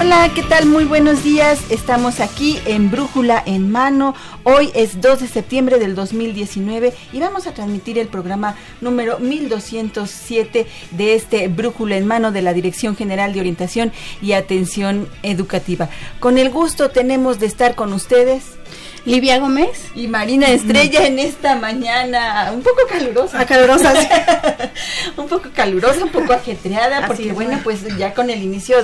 [0.00, 0.64] Hola, ¿qué tal?
[0.64, 1.60] Muy buenos días.
[1.68, 4.14] Estamos aquí en Brújula en Mano.
[4.44, 10.66] Hoy es 2 de septiembre del 2019 y vamos a transmitir el programa número 1207
[10.92, 15.90] de este Brújula en Mano de la Dirección General de Orientación y Atención Educativa.
[16.18, 18.44] Con el gusto tenemos de estar con ustedes
[19.04, 23.40] Livia Gómez y Marina Estrella en esta mañana un poco calurosa.
[23.40, 23.94] Ah, calurosa,
[25.16, 28.76] un poco calurosa, un poco ajetreada, porque bueno, pues ya con el inicio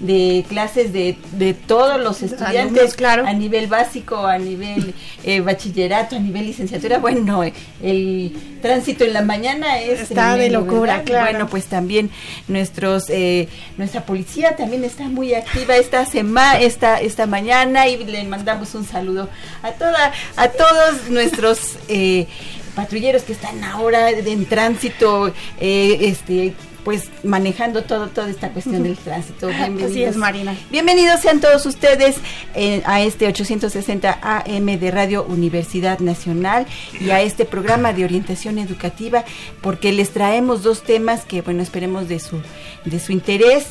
[0.00, 3.26] de, clases de, de, todos los estudiantes claro.
[3.26, 7.42] a nivel básico, a nivel eh, bachillerato, a nivel licenciatura, bueno,
[7.82, 11.30] el tránsito en la mañana es está de locura, claro.
[11.30, 12.10] Bueno, pues también
[12.48, 18.24] nuestros eh, nuestra policía también está muy activa esta semana, esta esta mañana y le
[18.24, 19.28] mandamos un saludo
[19.62, 22.26] a toda, a todos nuestros eh,
[22.74, 28.96] patrulleros que están ahora en tránsito, eh, este pues manejando todo toda esta cuestión del
[28.96, 29.46] tránsito.
[29.46, 29.90] Bienvenidos.
[29.90, 30.56] Así es, Marina.
[30.70, 32.16] Bienvenidos sean todos ustedes
[32.56, 36.66] eh, a este 860 AM de Radio Universidad Nacional
[37.00, 39.24] y a este programa de orientación educativa
[39.60, 42.40] porque les traemos dos temas que bueno, esperemos de su
[42.84, 43.66] de su interés.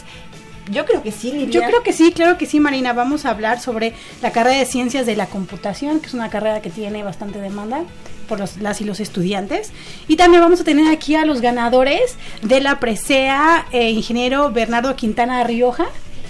[0.72, 1.50] Yo creo que sí, Lidia.
[1.50, 2.94] Yo creo que sí, claro que sí, Marina.
[2.94, 6.62] Vamos a hablar sobre la carrera de Ciencias de la Computación, que es una carrera
[6.62, 7.84] que tiene bastante demanda
[8.28, 9.72] por los, las y los estudiantes.
[10.08, 14.96] Y también vamos a tener aquí a los ganadores de la presea, eh, ingeniero Bernardo
[14.96, 15.88] Quintana Rioja.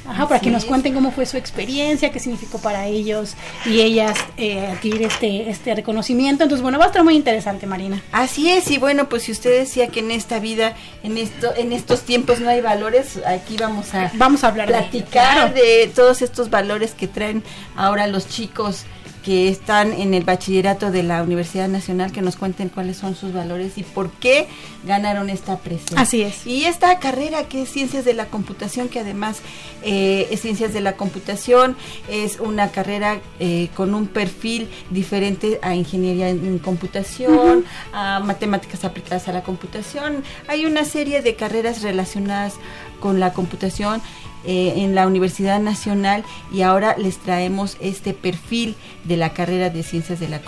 [0.08, 3.36] Ajá, para que nos cuenten cómo fue su experiencia, qué significó para ellos
[3.66, 6.44] y ellas eh, adquirir este, este reconocimiento.
[6.44, 8.02] Entonces, bueno, va a estar muy interesante, Marina.
[8.12, 11.72] Así es, y bueno, pues si usted decía que en esta vida, en esto, en
[11.72, 16.22] estos tiempos no hay valores, aquí vamos a, vamos a hablar platicar de, de todos
[16.22, 17.44] estos valores que traen
[17.76, 18.86] ahora los chicos
[19.24, 23.34] que están en el bachillerato de la Universidad Nacional que nos cuenten cuáles son sus
[23.34, 24.48] valores y por qué
[24.86, 26.00] ganaron esta presencia.
[26.00, 26.48] Así es.
[26.48, 29.42] Y esta carrera que es Ciencias de la Computación, que además
[29.84, 31.76] eh, es Ciencias de la Computación,
[32.10, 37.64] es una carrera eh, con un perfil diferente a Ingeniería en, en Computación, uh -huh.
[37.94, 40.24] a Matemáticas aplicadas a la computación.
[40.48, 42.56] Hay una serie de carreras relacionadas
[43.00, 44.02] con la computación
[44.44, 49.84] eh, en la Universidad Nacional y ahora les traemos este perfil de la carrera de
[49.84, 50.42] ciencias de la,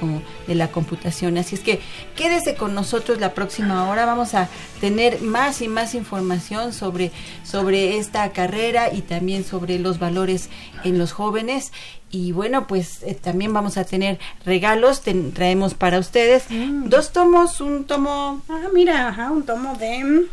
[0.47, 1.37] de la computación.
[1.37, 1.79] Así es que
[2.15, 4.05] quédese con nosotros la próxima hora.
[4.05, 4.49] Vamos a
[4.81, 7.11] tener más y más información sobre,
[7.43, 10.49] sobre esta carrera y también sobre los valores
[10.83, 11.71] en los jóvenes.
[12.09, 16.89] Y bueno, pues eh, también vamos a tener regalos, ten, traemos para ustedes mm.
[16.89, 18.41] dos tomos, un tomo...
[18.49, 20.27] Ah, mira, ajá, un tomo de...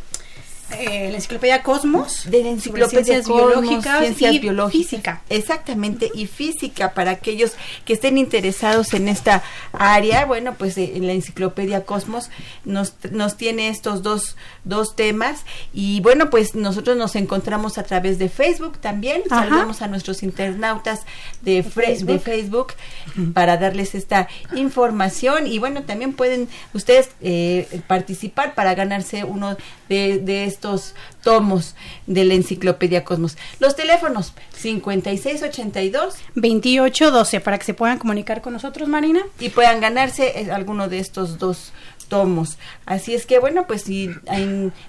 [0.78, 4.90] Eh, la enciclopedia Cosmos de la enciclopedia ciencias Cosmos, biológicas ciencias y biológicas.
[4.90, 5.22] física.
[5.28, 7.52] Exactamente y física para aquellos
[7.84, 9.42] que estén interesados en esta
[9.72, 12.30] área bueno pues eh, en la enciclopedia Cosmos
[12.64, 15.44] nos, nos tiene estos dos dos temas.
[15.72, 19.22] Y bueno pues nosotros nos encontramos a través de Facebook también.
[19.30, 19.44] Ajá.
[19.44, 21.00] saludamos a nuestros internautas
[21.42, 22.08] de, Facebook.
[22.08, 22.72] de Facebook.
[23.34, 25.46] Para darles esta información.
[25.46, 29.56] Y bueno también pueden ustedes eh, participar para ganarse uno
[29.88, 30.59] de, de estos
[31.22, 31.74] tomos
[32.06, 33.36] de la enciclopedia Cosmos.
[33.58, 39.20] Los teléfonos 5682 2812 para que se puedan comunicar con nosotros, Marina.
[39.38, 41.72] Y puedan ganarse eh, alguno de estos dos
[42.08, 42.58] tomos.
[42.84, 44.10] Así es que bueno, pues si,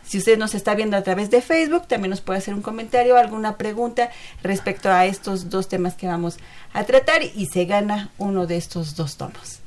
[0.03, 3.15] si usted nos está viendo a través de Facebook, también nos puede hacer un comentario,
[3.15, 4.09] alguna pregunta
[4.43, 6.37] respecto a estos dos temas que vamos
[6.73, 9.59] a tratar y se gana uno de estos dos tomos.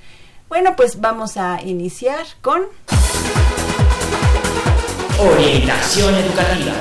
[0.48, 2.62] Bueno, pues vamos a iniciar con...
[5.18, 6.72] Orientación educativa.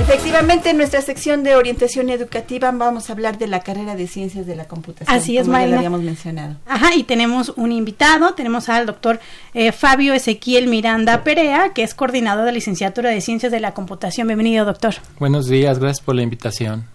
[0.00, 4.44] Efectivamente, en nuestra sección de orientación educativa vamos a hablar de la carrera de ciencias
[4.44, 5.16] de la computación.
[5.16, 6.56] Así es, como ya lo habíamos mencionado.
[6.66, 9.20] Ajá, y tenemos un invitado, tenemos al doctor
[9.54, 14.26] eh, Fabio Ezequiel Miranda Perea, que es coordinador de licenciatura de Ciencias de la Computación.
[14.26, 14.96] Bienvenido, doctor.
[15.20, 16.86] Buenos días, gracias por la invitación.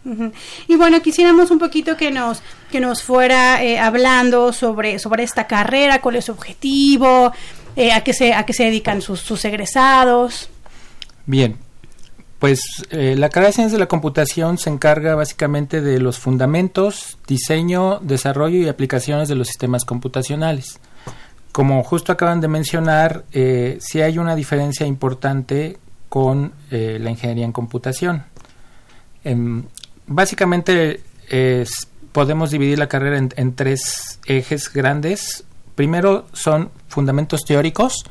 [0.68, 5.48] Y bueno, quisiéramos un poquito que nos que nos fuera eh, hablando sobre sobre esta
[5.48, 7.32] carrera, cuál es su objetivo,
[7.76, 10.50] eh, a qué se a qué se dedican sus, sus egresados.
[11.26, 11.58] Bien,
[12.40, 12.62] pues
[12.92, 18.00] eh, la carrera de Ciencias de la Computación se encarga básicamente de los fundamentos, diseño,
[18.02, 20.80] desarrollo y aplicaciones de los sistemas computacionales.
[21.52, 25.78] Como justo acaban de mencionar, eh, sí hay una diferencia importante
[26.10, 28.26] con eh, la ingeniería en computación.
[29.24, 29.64] Em,
[30.06, 31.02] básicamente
[32.12, 35.45] podemos dividir la carrera en tres ejes grandes.
[35.76, 38.06] Primero son fundamentos teóricos,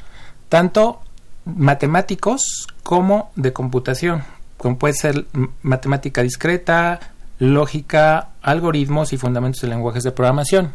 [0.49, 1.01] tanto
[1.45, 4.23] matemáticos como de computación,
[4.57, 5.27] como puede ser
[5.63, 7.01] matemática discreta,
[7.39, 10.73] lógica, algoritmos y fundamentos de lenguajes de programación.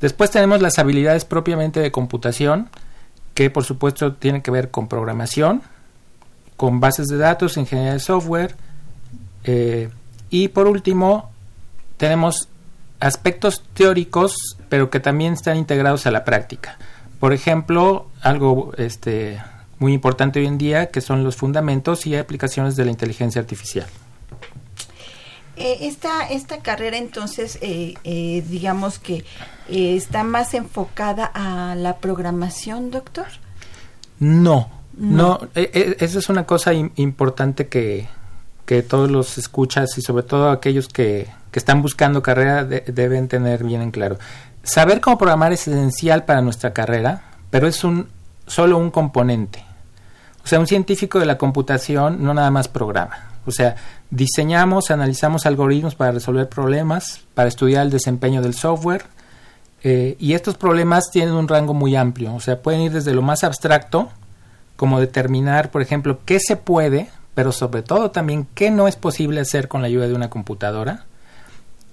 [0.00, 2.68] Después tenemos las habilidades propiamente de computación,
[3.34, 5.62] que por supuesto tienen que ver con programación,
[6.56, 8.54] con bases de datos, ingeniería de software,
[9.44, 9.90] eh,
[10.30, 11.30] y por último
[11.96, 12.48] tenemos
[13.00, 16.78] aspectos teóricos, pero que también están integrados a la práctica.
[17.20, 19.40] Por ejemplo, algo este,
[19.78, 23.86] muy importante hoy en día, que son los fundamentos y aplicaciones de la inteligencia artificial.
[25.56, 29.24] Eh, esta, esta carrera entonces, eh, eh, digamos que
[29.68, 33.26] eh, está más enfocada a la programación, doctor.
[34.18, 34.68] No,
[34.98, 35.38] No.
[35.40, 38.06] no, e- e- esa es una cosa im- importante que,
[38.66, 43.26] que todos los escuchas y sobre todo aquellos que, que están buscando carrera de- deben
[43.28, 44.18] tener bien en claro.
[44.66, 48.08] Saber cómo programar es esencial para nuestra carrera, pero es un
[48.48, 49.64] solo un componente.
[50.44, 53.30] O sea, un científico de la computación no nada más programa.
[53.46, 53.76] O sea,
[54.10, 59.04] diseñamos, analizamos algoritmos para resolver problemas, para estudiar el desempeño del software,
[59.84, 63.22] eh, y estos problemas tienen un rango muy amplio, o sea, pueden ir desde lo
[63.22, 64.08] más abstracto,
[64.74, 69.40] como determinar, por ejemplo, qué se puede, pero sobre todo también qué no es posible
[69.40, 71.04] hacer con la ayuda de una computadora,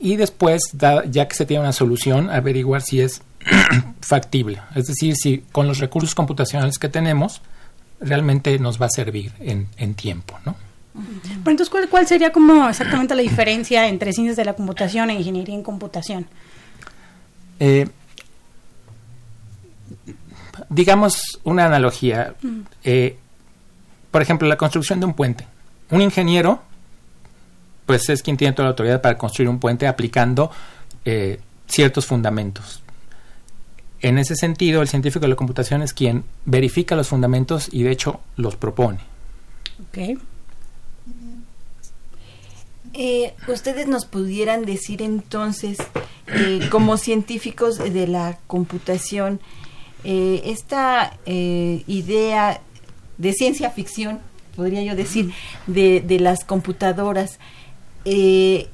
[0.03, 3.21] y después, da- ya que se tiene una solución, averiguar si es
[4.01, 7.41] factible, es decir, si con los recursos computacionales que tenemos
[8.00, 10.55] realmente nos va a servir en, en tiempo, ¿no?
[10.94, 15.15] Pero entonces, ¿cuál, ¿cuál sería como exactamente la diferencia entre ciencias de la computación e
[15.15, 16.27] ingeniería en computación?
[17.59, 17.88] Eh,
[20.69, 22.35] digamos una analogía.
[22.83, 23.17] Eh,
[24.11, 25.47] por ejemplo, la construcción de un puente.
[25.89, 26.61] Un ingeniero,
[27.94, 30.50] pues es quien tiene toda la autoridad para construir un puente aplicando
[31.06, 32.81] eh, ciertos fundamentos.
[34.01, 37.92] En ese sentido, el científico de la computación es quien verifica los fundamentos y de
[37.92, 38.98] hecho los propone.
[39.88, 40.19] Ok.
[42.95, 45.78] Eh, Ustedes nos pudieran decir entonces,
[46.28, 49.39] eh, como científicos de la computación,
[50.04, 52.60] eh, esta idea
[53.19, 54.19] de ciencia ficción,
[54.56, 55.31] podría yo decir,
[55.68, 57.38] de, de las computadoras,
[58.05, 58.69] eh,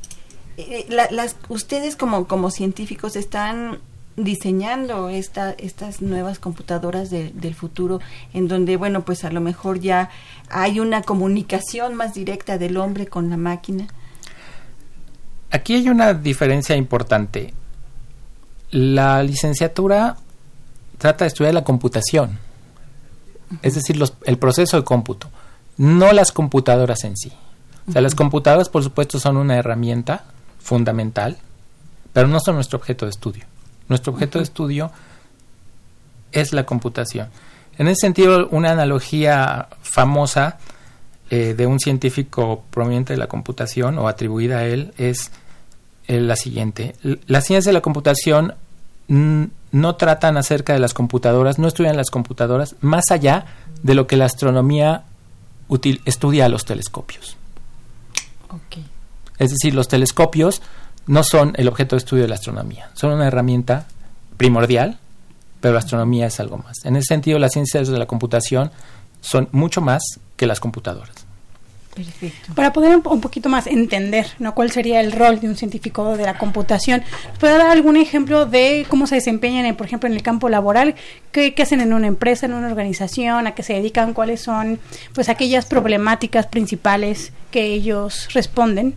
[0.57, 3.79] eh, la- las, ustedes como, como científicos están
[4.17, 7.99] diseñando esta, estas nuevas computadoras de- del futuro
[8.33, 10.09] en donde bueno pues a lo mejor ya
[10.49, 13.87] hay una comunicación más directa del hombre con la máquina
[15.51, 17.53] Aquí hay una diferencia importante.
[18.71, 20.17] La licenciatura
[20.99, 22.37] trata de estudiar la computación,
[23.63, 25.29] es decir, los- el proceso de cómputo,
[25.77, 27.31] no las computadoras en sí.
[27.87, 30.25] O sea, las computadoras, por supuesto, son una herramienta
[30.59, 31.38] fundamental,
[32.13, 33.45] pero no son nuestro objeto de estudio.
[33.88, 34.91] Nuestro objeto de estudio
[36.31, 37.29] es la computación.
[37.77, 40.57] En ese sentido, una analogía famosa
[41.31, 45.31] eh, de un científico proveniente de la computación o atribuida a él es
[46.07, 46.95] eh, la siguiente.
[47.03, 48.53] L- Las ciencias de la computación
[49.07, 53.45] no tratan acerca de las computadoras, no estudian las computadoras más allá
[53.81, 55.03] de lo que la astronomía
[55.67, 57.36] util- estudia a los telescopios.
[59.38, 60.62] Es decir, los telescopios
[61.08, 63.88] no son el objeto de estudio de la astronomía, son una herramienta
[64.38, 65.00] primordial,
[65.62, 66.77] pero la astronomía es algo más.
[66.86, 68.72] En ese sentido, las ciencias de la computación
[69.22, 70.01] son mucho más
[70.36, 71.18] que las computadoras.
[71.96, 72.53] Perfecto.
[72.53, 74.55] Para poder un, un poquito más entender ¿no?
[74.55, 77.03] cuál sería el rol de un científico de la computación,
[77.39, 80.96] ¿puede dar algún ejemplo de cómo se desempeñan, en, por ejemplo, en el campo laboral?
[81.31, 83.48] ¿Qué, qué hacen en una empresa, en una organización?
[83.48, 84.13] ¿A qué se dedican?
[84.13, 84.79] ¿Cuáles son
[85.13, 88.96] pues aquellas problemáticas principales que ellos responden?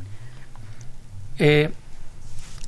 [1.39, 1.71] Eh,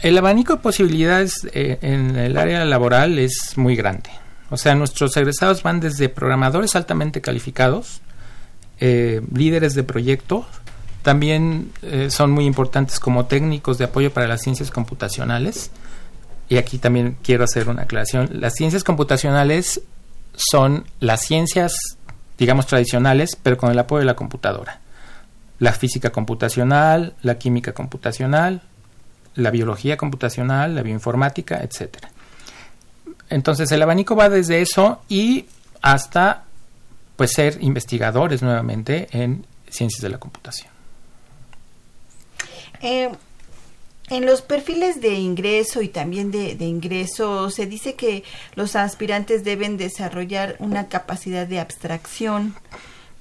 [0.01, 4.11] el abanico de posibilidades eh, en el área laboral es muy grande.
[4.51, 8.03] O sea, nuestros egresados van desde programadores altamente calificados,
[8.87, 10.45] eh, líderes de proyectos,
[11.01, 15.71] también eh, son muy importantes como técnicos de apoyo para las ciencias computacionales.
[16.51, 18.29] Y aquí también quiero hacer una aclaración.
[18.35, 19.81] Las ciencias computacionales
[20.35, 21.97] son las ciencias,
[22.37, 24.81] digamos, tradicionales, pero con el apoyo de la computadora.
[25.61, 28.61] La física computacional, la química computacional,
[29.35, 32.11] la biología computacional, la bioinformática, etcétera.
[33.31, 35.47] Entonces el abanico va desde eso y
[35.81, 36.45] hasta
[37.17, 40.73] pues ser investigadores nuevamente en ciencias de la computación.
[42.81, 43.11] Eh,
[44.11, 48.23] en los perfiles de ingreso y también de, de, ingreso se dice que
[48.55, 52.55] los aspirantes deben desarrollar una capacidad de abstracción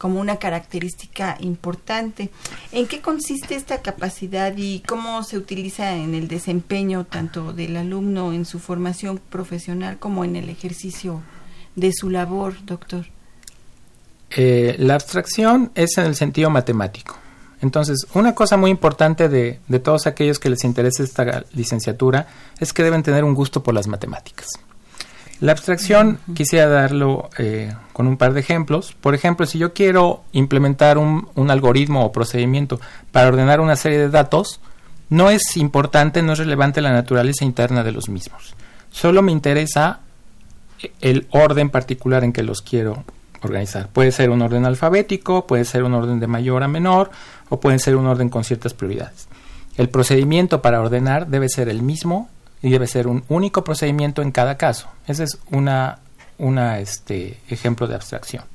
[0.03, 2.29] como una característica importante.
[2.73, 8.33] ¿En qué consiste esta capacidad y cómo se utiliza en el desempeño tanto del alumno
[8.33, 11.21] en su formación profesional como en el ejercicio
[11.77, 13.12] de su labor, doctor?
[14.35, 17.17] Eh, la abstracción es en el sentido matemático.
[17.61, 22.27] Entonces, una cosa muy importante de, de, todos aquellos que les interese esta licenciatura
[22.59, 24.49] es que deben tener un gusto por las matemáticas.
[25.39, 28.93] La abstracción quisiera darlo eh, con un par de ejemplos.
[28.93, 32.79] Por ejemplo, si yo quiero implementar un, un, algoritmo o procedimiento
[33.11, 34.61] para ordenar una serie de datos,
[35.09, 38.55] no es importante, no es relevante la naturaleza interna de los mismos.
[38.89, 39.99] Solo me interesa
[41.01, 43.03] el orden particular en que los quiero
[43.43, 43.89] organizar.
[43.89, 47.11] Puede ser un orden alfabético, puede ser un orden de mayor a menor
[47.49, 49.27] o puede ser un orden con ciertas prioridades.
[49.77, 52.29] El procedimiento para ordenar debe ser el mismo
[52.61, 54.87] y debe ser un único procedimiento en cada caso.
[55.07, 55.99] Ese es una,
[56.37, 58.45] una este, ejemplo de abstracción.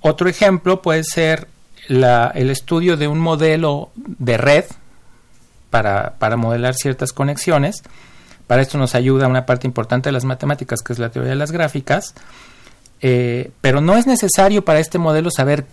[0.00, 1.48] Otro ejemplo puede ser
[1.88, 4.64] el estudio de un modelo de red
[5.70, 7.82] para modelar ciertas conexiones.
[8.46, 11.36] Para esto nos ayuda una parte importante de las matemáticas, que es la teoría de
[11.36, 12.14] las gráficas.
[13.06, 15.66] Eh, pero no es necesario para este modelo saber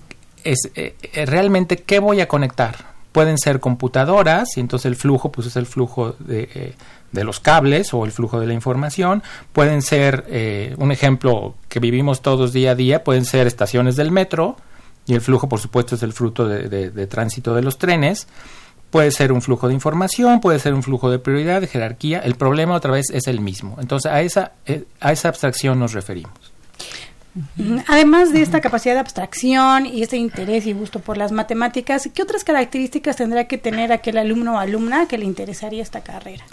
[0.43, 0.95] es, eh,
[1.25, 2.91] realmente qué voy a conectar.
[3.11, 7.93] Pueden ser computadoras, y entonces el flujo pues es el flujo de, eh, los cables
[7.93, 9.23] o el flujo de la información.
[9.51, 14.11] Pueden ser, eh, un ejemplo que vivimos todos día a día, pueden ser estaciones del
[14.11, 14.57] metro,
[15.07, 18.27] y el flujo, por supuesto, es el fruto de tránsito de los trenes.
[18.91, 22.19] Puede ser un flujo de información, puede ser un flujo de prioridad, de jerarquía.
[22.19, 23.77] El problema otra vez es el mismo.
[23.81, 24.51] Entonces a esa,
[25.00, 26.51] a esa abstracción nos referimos.
[27.88, 32.21] Además de esta capacidad de abstracción y este interés y gusto por las matemáticas, ¿qué
[32.21, 36.43] otras características tendrá que tener aquel alumno o alumna que le interesaría esta carrera?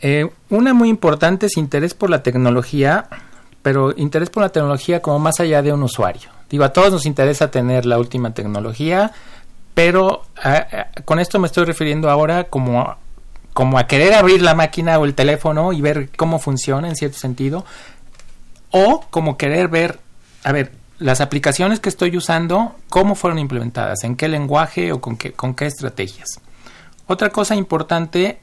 [0.00, 3.06] Eh, una muy importante es interés por la tecnología,
[3.62, 6.30] pero interés por la tecnología como más allá de un usuario.
[6.50, 9.12] Digo, a todos nos interesa tener la última tecnología,
[9.74, 10.22] pero
[11.04, 12.96] con esto me estoy refiriendo ahora como
[13.56, 17.16] como a querer abrir la máquina o el teléfono y ver cómo funciona en cierto
[17.16, 17.64] sentido,
[18.78, 19.98] o como querer ver,
[20.44, 25.16] a ver, las aplicaciones que estoy usando, cómo fueron implementadas, en qué lenguaje o con
[25.16, 26.40] qué, con qué estrategias.
[27.06, 28.38] Otra cosa importante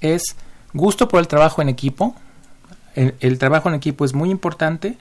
[0.00, 0.36] es
[0.72, 2.16] gusto por el trabajo en equipo.
[2.94, 4.96] El, trabajo en equipo es muy importante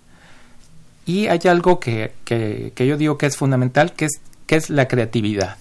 [1.06, 4.70] y hay algo que, que, que, yo digo que es fundamental, que es, que es
[4.70, 5.56] la creatividad.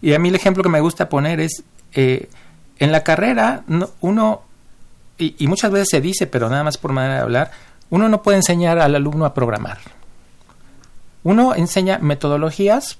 [0.00, 2.30] Y a mí el ejemplo que me gusta poner es, eh,
[2.78, 4.42] en la carrera no, uno,
[5.18, 7.50] y, y muchas veces se dice, pero nada más por manera de hablar,
[7.90, 9.78] uno no puede enseñar al alumno a programar.
[11.22, 12.98] Uno enseña metodologías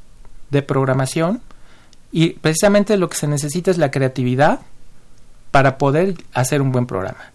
[0.51, 1.41] de programación
[2.13, 4.61] y precisamente lo que se necesita es la creatividad
[5.51, 7.33] para poder hacer un buen programa.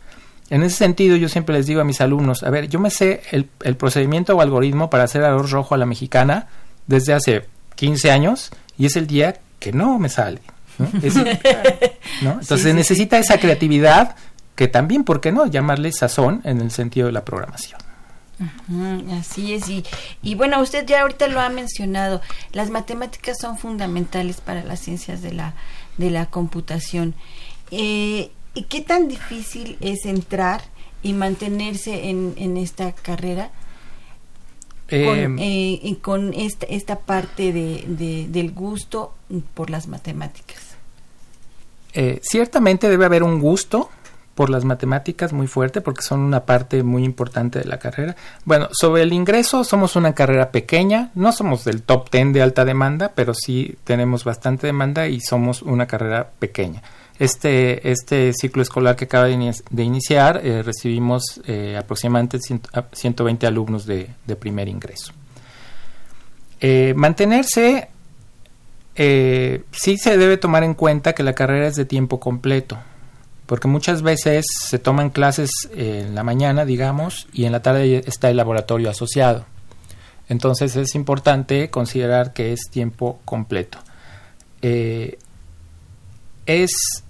[0.49, 3.23] En ese sentido, yo siempre les digo a mis alumnos, a ver, yo me sé
[3.31, 6.47] el, el procedimiento o algoritmo para hacer arroz rojo a la mexicana
[6.85, 7.45] desde hace
[7.75, 10.41] 15 años y es el día que no me sale.
[10.77, 10.87] ¿no?
[11.01, 11.15] Es,
[12.21, 12.33] ¿no?
[12.33, 13.23] Entonces sí, sí, necesita sí.
[13.23, 14.15] esa creatividad
[14.55, 17.79] que también, ¿por qué no?, llamarle sazón en el sentido de la programación.
[19.17, 19.85] Así es, y,
[20.21, 22.21] y bueno, usted ya ahorita lo ha mencionado,
[22.51, 25.53] las matemáticas son fundamentales para las ciencias de la,
[25.97, 27.13] de la computación.
[27.71, 30.61] Eh, ¿Y qué tan difícil es entrar
[31.03, 33.51] y mantenerse en, en esta carrera?
[34.89, 39.13] con, eh, eh, con esta, esta parte de, de, del gusto
[39.53, 40.59] por las matemáticas.
[41.93, 43.89] Eh, ciertamente debe haber un gusto
[44.35, 48.15] por las matemáticas muy fuerte porque son una parte muy importante de la carrera.
[48.43, 52.65] Bueno, sobre el ingreso somos una carrera pequeña, no somos del top 10 de alta
[52.65, 56.83] demanda, pero sí tenemos bastante demanda y somos una carrera pequeña.
[57.17, 62.61] Este, este ciclo escolar que acaba de, in de iniciar eh, recibimos eh, aproximadamente 100,
[62.91, 65.13] 120 alumnos de, primer ingreso.
[66.59, 67.89] Eh, mantenerse,
[68.95, 72.77] sí se debe tomar en cuenta que la carrera es de tiempo completo
[73.45, 78.29] porque muchas veces se toman clases en la mañana, digamos, y en la tarde está
[78.29, 79.45] el laboratorio asociado.
[80.29, 83.77] Entonces es importante considerar que es tiempo completo.
[84.61, 85.19] eh,
[86.47, 87.03] es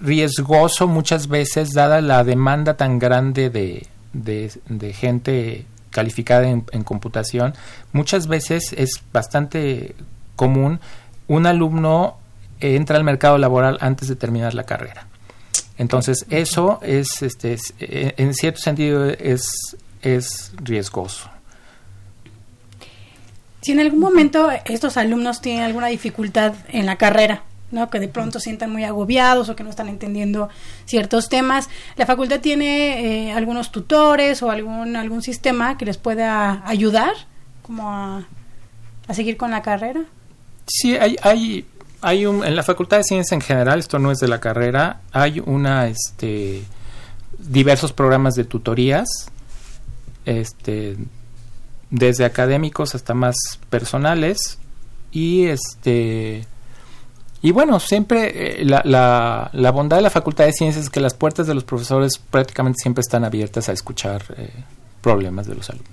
[0.00, 7.54] riesgoso muchas veces, dada la demanda tan grande de, gente calificada en, computación,
[7.92, 9.94] muchas veces es bastante
[10.36, 10.80] común
[11.26, 12.16] un alumno
[12.60, 15.06] entra al mercado laboral antes de terminar la carrera.
[15.78, 21.30] Entonces, eso es, este, eh, en cierto sentido, es, es riesgoso.
[23.62, 27.90] Si en algún momento estos alumnos tienen alguna dificultad en la carrera, ¿no?
[27.90, 30.48] que de pronto sientan muy agobiados o que no están entendiendo
[30.84, 31.68] ciertos temas.
[31.96, 37.12] La facultad tiene eh, algunos tutores o algún, algún sistema que les pueda ayudar
[37.62, 38.26] como a,
[39.06, 40.04] a seguir con la carrera.
[40.66, 41.66] Sí, hay, hay,
[42.00, 45.00] hay un, en la Facultad de Ciencias en general, esto no es de la carrera,
[45.12, 46.62] hay una, este,
[47.38, 49.08] diversos programas de tutorías,
[50.24, 50.96] este,
[51.90, 53.36] desde académicos hasta más
[53.70, 54.58] personales
[55.10, 56.46] y este
[57.40, 60.98] y bueno, siempre eh, la, la, la, bondad de la Facultad de Ciencias es que
[61.00, 64.50] las puertas de los profesores prácticamente siempre están abiertas a escuchar eh,
[65.00, 65.92] problemas de los alumnos.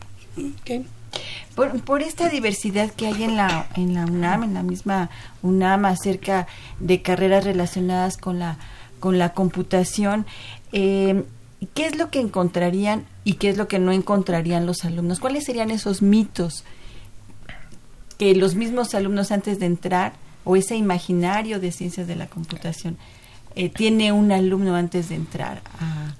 [1.55, 5.09] Por, por, esta diversidad que hay en la, en la UNAM, en la misma
[5.41, 6.47] UNAM, acerca
[6.79, 8.57] de carreras relacionadas con la,
[8.99, 10.25] con la computación,
[10.73, 11.23] eh,
[11.73, 15.19] ¿qué es lo que encontrarían y qué es lo que no encontrarían los alumnos?
[15.19, 16.65] ¿Cuáles serían esos mitos
[18.17, 22.97] que los mismos alumnos antes de entrar o ese imaginario de ciencias de la computación
[23.55, 26.13] eh, tiene un alumno antes de entrar a,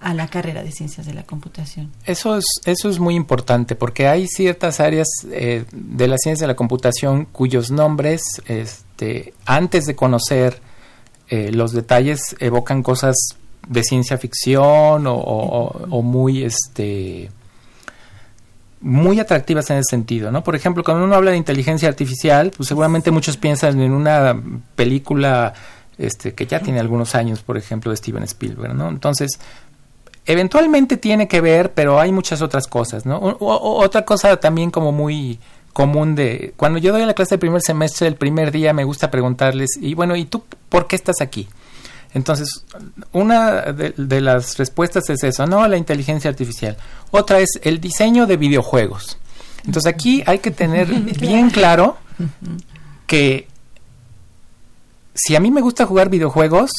[0.00, 1.90] la carrera de ciencias de la computación.
[2.04, 6.52] Eso es, eso es muy importante porque hay ciertas áreas eh, de la ciencia de
[6.52, 10.60] la computación cuyos nombres, este, antes de conocer
[11.28, 13.16] eh, los detalles, evocan cosas
[13.66, 17.30] de ciencia ficción o, o muy este
[18.80, 20.44] muy atractivas en ese sentido, ¿no?
[20.44, 24.40] Por ejemplo, cuando uno habla de inteligencia artificial, pues seguramente muchos piensan en una
[24.76, 25.52] película
[25.98, 28.88] este, que ya tiene algunos años, por ejemplo, de Steven Spielberg, ¿no?
[28.88, 29.40] Entonces,
[30.28, 33.18] eventualmente tiene que ver, pero hay muchas otras cosas, ¿no?
[33.40, 35.40] otra cosa también como muy
[35.72, 39.10] común de cuando yo doy la clase de primer semestre, el primer día me gusta
[39.10, 41.48] preguntarles, y bueno, ¿y tú por qué estás aquí?
[42.12, 42.64] Entonces,
[43.12, 46.76] una de, las respuestas es eso, no la inteligencia artificial.
[47.10, 49.18] Otra es el diseño de videojuegos.
[49.64, 50.88] Entonces aquí hay que tener
[51.20, 51.96] bien claro
[53.06, 53.48] que
[55.14, 56.70] si a mí me gusta jugar videojuegos,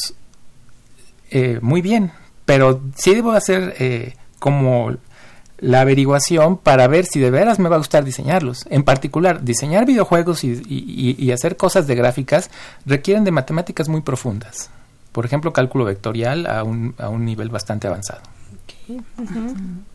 [1.30, 2.12] eh, muy bien,
[2.50, 4.96] pero sí debo hacer eh, como
[5.58, 8.66] la averiguación para ver si de veras me va a gustar diseñarlos.
[8.70, 12.50] En particular, diseñar videojuegos y hacer cosas de gráficas
[12.86, 14.70] requieren de matemáticas muy profundas
[15.12, 18.22] por ejemplo, cálculo vectorial a un, a un nivel bastante avanzado.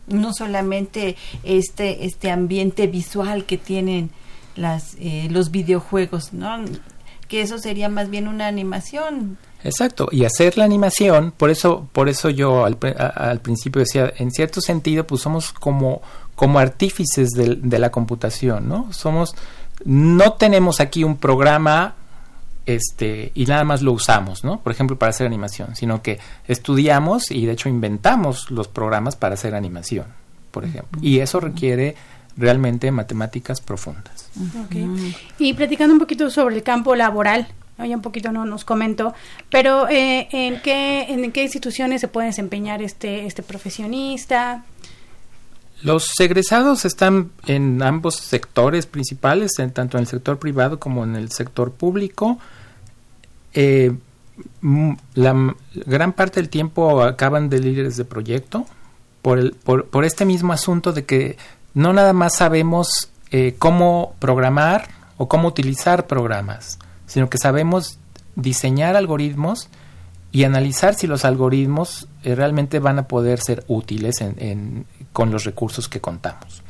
[0.06, 4.10] No solamente este, este ambiente visual que tienen
[4.54, 6.64] las, eh, los videojuegos, ¿no?
[7.28, 9.38] Que eso sería más bien una animación.
[9.66, 14.30] Exacto, y hacer la animación, por eso, por eso yo al, al principio decía, en
[14.30, 16.02] cierto sentido, pues somos como,
[16.36, 18.92] como artífices de, de la computación, ¿no?
[18.92, 19.34] Somos,
[19.84, 21.96] no tenemos aquí un programa
[22.66, 24.60] este, y nada más lo usamos, ¿no?
[24.60, 29.34] Por ejemplo, para hacer animación, sino que estudiamos y de hecho inventamos los programas para
[29.34, 30.06] hacer animación,
[30.50, 31.00] por ejemplo.
[31.02, 31.96] Y eso requiere
[32.36, 34.30] realmente matemáticas profundas.
[35.38, 39.14] Y platicando un poquito sobre el campo laboral, ya un poquito no nos comentó,
[39.50, 44.64] pero eh, ¿en, qué, ¿en qué instituciones se puede desempeñar este, este profesionista?
[45.82, 51.16] Los egresados están en ambos sectores principales, en, tanto en el sector privado como en
[51.16, 52.38] el sector público.
[53.52, 53.92] Eh,
[55.14, 58.66] la gran parte del tiempo acaban de líderes de proyecto
[59.22, 61.36] por, el, por, por, este mismo asunto de que
[61.74, 66.78] no nada más sabemos eh, cómo programar o cómo utilizar programas,
[67.16, 67.98] sino que sabemos
[68.34, 69.70] diseñar algoritmos
[70.32, 74.22] y analizar si los algoritmos eh, realmente van a poder ser útiles
[75.14, 76.62] con los recursos que contamos.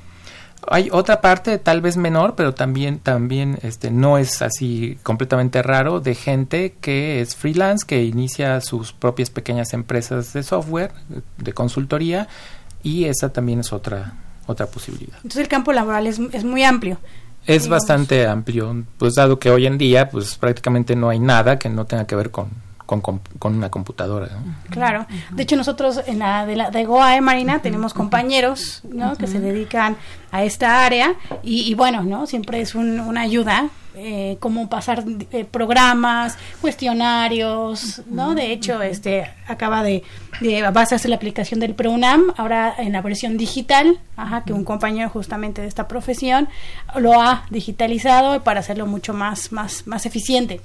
[0.68, 5.98] Hay otra parte, tal vez menor, pero también, también este, no es así completamente raro,
[5.98, 10.92] de gente que es freelance, que inicia sus propias pequeñas empresas de software,
[11.38, 12.28] de consultoría,
[12.84, 14.14] y esa también es otra,
[14.46, 15.16] otra posibilidad.
[15.16, 16.98] Entonces el campo laboral es, es muy amplio.
[17.46, 21.68] Es bastante amplio, pues dado que hoy en día pues prácticamente no hay nada que
[21.68, 22.48] no tenga que ver con,
[22.86, 24.28] con, con, una computadora.
[24.70, 25.06] Claro.
[25.30, 29.16] De hecho, nosotros en la de, la, de GOAE Marina tenemos compañeros ¿no?
[29.16, 29.96] que se dedican
[30.32, 32.26] a esta área y, bueno, ¿no?
[32.26, 38.34] siempre es una ayuda eh, cómo pasar eh, programas, cuestionarios, ¿no?
[38.34, 40.02] De hecho, este acaba de,
[40.40, 44.52] de va a hacerse la aplicación del PROUNAM ahora en la versión digital, ajá, que
[44.52, 46.48] un compañero justamente de esta profesión
[46.96, 50.60] lo ha digitalizado para hacerlo mucho más más más eficiente.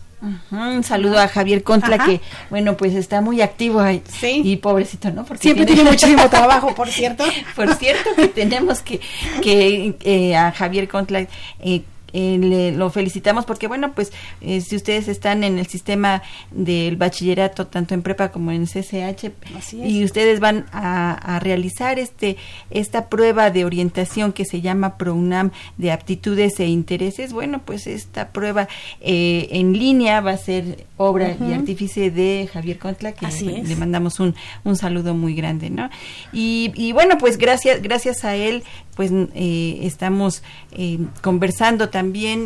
[0.52, 4.04] Un saludo a Javier Contla, que, bueno, pues está muy activo ahí.
[4.08, 4.41] Sí.
[4.44, 5.26] Y pobrecito, ¿no?
[5.26, 7.24] Porque Siempre tiene, muchísimo trabajo, por cierto.
[7.56, 9.00] por cierto, que tenemos que,
[9.41, 11.26] que eh, a Javier Contla
[11.60, 11.82] eh,
[12.13, 16.21] eh, le, lo felicitamos porque bueno pues eh, si ustedes están en el sistema
[16.52, 19.32] del bachillerato tanto en prepa como en CCH
[19.74, 22.38] y ustedes van a, realizar este
[22.69, 28.30] esta prueba de orientación que se llama ProUNAM de aptitudes e intereses bueno pues esta
[28.30, 28.67] prueba
[29.00, 33.26] eh, en línea va a ser obra y artífice de Javier Contla que
[33.63, 35.89] le mandamos un, un saludo muy grande no
[36.34, 38.63] y, y bueno pues gracias gracias a él
[38.95, 40.43] pues eh, estamos
[40.74, 42.01] eh, conversando también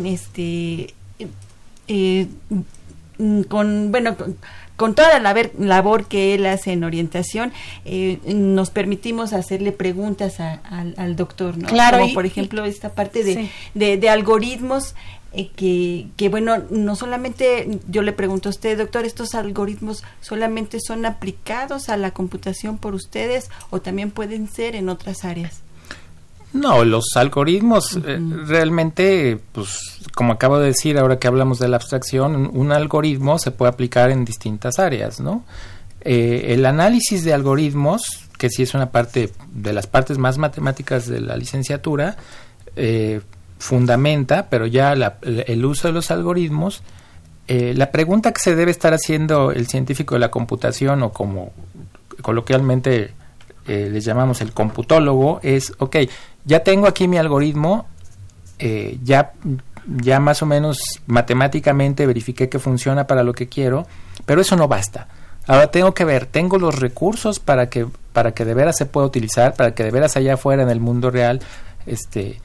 [0.05, 0.93] este
[1.87, 2.27] eh,
[3.47, 4.15] con bueno
[4.75, 7.53] con, toda la labor que él hace en orientación,
[8.25, 11.69] nos permitimos hacerle preguntas al doctor, ¿no?
[11.69, 11.99] Claro.
[11.99, 13.49] Como por ejemplo esta parte de,
[13.97, 14.95] de, algoritmos
[15.55, 21.05] que, que, bueno, no solamente yo le pregunto a usted, doctor, ¿estos algoritmos solamente son
[21.05, 25.64] aplicados a la computación por ustedes o también pueden ser en otras áreas?
[26.53, 31.75] No, los algoritmos eh, realmente, pues como acabo de decir ahora que hablamos de la
[31.75, 35.43] abstracción, un, algoritmo se puede aplicar en distintas áreas, ¿no?
[36.01, 38.03] Eh, el análisis de algoritmos,
[38.37, 42.15] que sí es una parte de las partes más matemáticas de la licenciatura,
[42.75, 43.21] eh,
[43.57, 46.83] fundamenta, pero ya el uso de los algoritmos,
[47.47, 51.53] la pregunta que se debe estar haciendo el científico de la computación o como
[52.21, 53.13] coloquialmente
[53.65, 55.97] les llamamos el computólogo es, ok,
[56.45, 57.87] ya tengo aquí mi algoritmo,
[58.59, 59.33] eh, ya,
[59.87, 63.85] ya más o menos matemáticamente verifiqué que funciona para lo que quiero,
[64.25, 65.07] pero eso no basta.
[65.47, 69.05] Ahora tengo que ver, tengo los recursos para que, para que de veras se pueda
[69.05, 71.41] utilizar, para que de veras allá afuera en el mundo real,
[71.85, 72.39] este,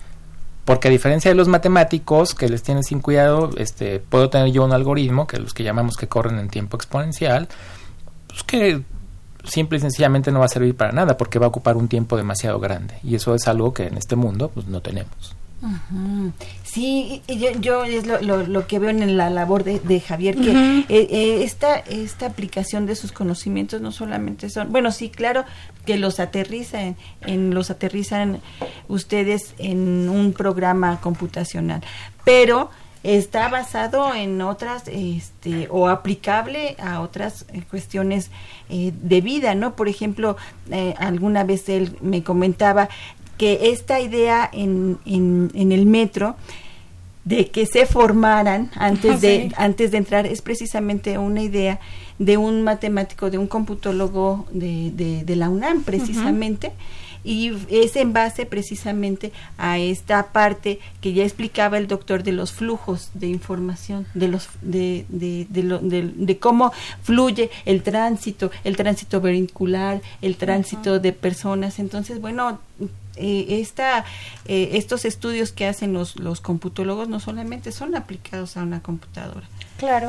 [0.65, 4.65] porque a diferencia de los matemáticos que les tienen sin cuidado, este, puedo tener yo
[4.65, 7.49] un algoritmo, que los que llamamos que corren en tiempo exponencial,
[8.29, 8.83] pues que
[9.45, 12.17] simple y sencillamente no va a servir para nada porque va a ocupar un tiempo
[12.17, 12.95] demasiado grande.
[13.03, 15.35] Y eso es algo que en este mundo pues no tenemos.
[16.65, 20.85] Sí, yo, yo es lo, lo, que veo en la labor de, Javier, que eh,
[20.89, 25.45] eh, esta, esta aplicación de sus conocimientos no solamente son, bueno, sí, claro,
[25.85, 28.41] que los aterrizan, en, los aterrizan
[28.89, 31.83] ustedes en un programa computacional,
[32.25, 32.71] pero
[33.03, 38.31] está basado en otras este o aplicable a otras eh, cuestiones
[38.69, 40.37] eh, de vida no por ejemplo
[40.71, 42.89] eh, alguna vez él me comentaba
[43.39, 46.37] que esta idea en, en, el metro
[47.25, 51.81] de que se formaran antes de antes de entrar es precisamente una idea
[52.21, 56.73] de un matemático de un computólogo de, de, la UNAM precisamente.
[57.23, 62.53] Y es en base precisamente a esta parte que ya explicaba el doctor de los
[62.53, 69.21] flujos de información, de los de, de, de, de cómo fluye el tránsito, el tránsito
[69.21, 71.79] vehicular, el tránsito de personas.
[71.79, 72.59] Entonces, bueno,
[73.21, 74.05] eh, esta,
[74.47, 79.47] eh, estos estudios que hacen los, los computólogos no solamente son aplicados a una computadora.
[79.77, 80.09] Claro.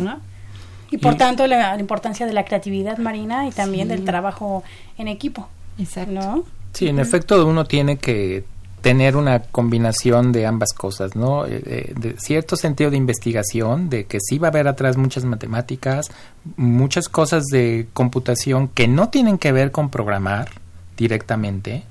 [0.89, 4.63] Y por tanto la, importancia de la creatividad marina y también del trabajo
[4.97, 5.47] en equipo.
[5.77, 6.11] Exacto.
[6.11, 6.43] ¿no?
[6.73, 8.43] Sí, en efecto uno tiene que
[8.81, 11.45] tener una combinación de ambas cosas, ¿no?
[11.45, 15.23] Eh, eh, de cierto sentido de investigación, de que sí va a haber atrás muchas
[15.23, 16.11] matemáticas,
[16.57, 20.49] muchas cosas de computación que no tienen que ver con programar
[20.97, 21.83] directamente,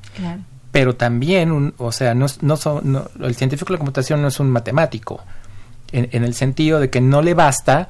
[0.73, 4.51] pero también, o sea, no, no, son, el científico de la computación no es un
[4.51, 5.21] matemático,
[5.93, 7.89] en, en el sentido de que no le basta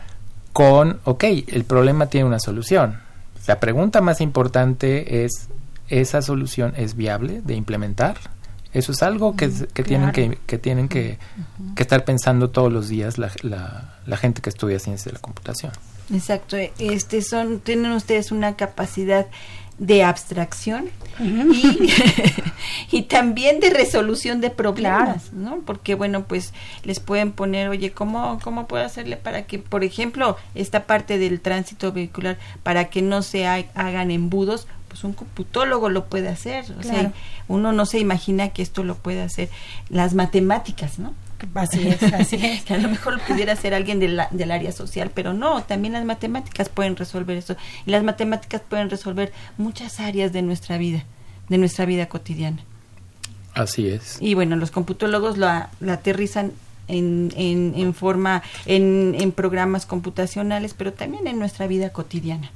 [0.53, 3.01] con, ok, el problema tiene una solución.
[3.47, 5.49] La pregunta más importante es
[5.89, 8.17] esa solución es viable de implementar.
[8.73, 11.19] Eso es algo que, tienen, que, que tienen que,
[11.77, 15.73] estar pensando todos los días la, la, gente que estudia ciencias de la computación.
[16.13, 16.57] Exacto.
[16.79, 19.27] Este son, tienen ustedes una capacidad
[19.81, 21.91] de abstracción y,
[22.97, 25.61] y, también de resolución de problemas, ¿no?
[25.65, 26.53] Porque, bueno, pues
[26.85, 31.41] les pueden poner, oye, ¿cómo, ¿cómo puedo hacerle para que, por ejemplo, esta parte del
[31.41, 36.67] tránsito vehicular, para que no se hagan embudos, pues un computólogo lo puede hacer.
[36.79, 37.13] O sea,
[37.49, 39.49] uno no se imagina que esto lo puede hacer
[39.89, 41.15] las matemáticas, ¿no?
[41.55, 42.63] Así es, así es.
[42.65, 45.93] que a lo mejor lo pudiera hacer alguien de del área social, pero no, también
[45.93, 47.57] las matemáticas pueden resolver eso.
[47.87, 51.05] Y las matemáticas pueden resolver muchas áreas de nuestra vida,
[51.49, 52.63] de nuestra vida cotidiana.
[53.55, 54.19] Así es.
[54.21, 55.49] Y bueno, los computólogos lo,
[55.81, 56.53] lo aterrizan
[56.89, 62.51] en, en, en forma, en, en programas computacionales, pero también en nuestra vida cotidiana.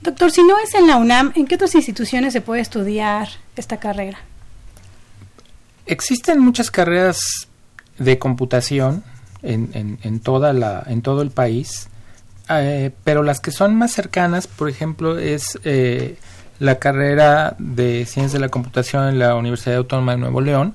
[0.00, 3.78] Doctor, si no es en la UNAM, ¿en qué otras instituciones se puede estudiar esta
[3.78, 4.18] carrera?
[5.86, 7.48] Existen muchas carreras
[7.98, 9.02] de computación
[9.42, 11.88] en, en, en toda la, en todo el país,
[12.48, 16.16] eh, pero las que son más cercanas, por ejemplo, es eh,
[16.58, 20.74] la carrera de Ciencias de la Computación en la Universidad Autónoma de Nuevo León,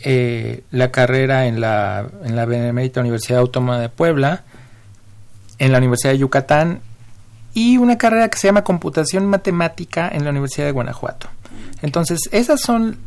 [0.00, 4.44] eh, la carrera en la, en la Benemérita Universidad Autónoma de Puebla,
[5.58, 6.80] en la Universidad de Yucatán
[7.54, 11.28] y una carrera que se llama Computación Matemática en la Universidad de Guanajuato.
[11.82, 12.98] Entonces, esas son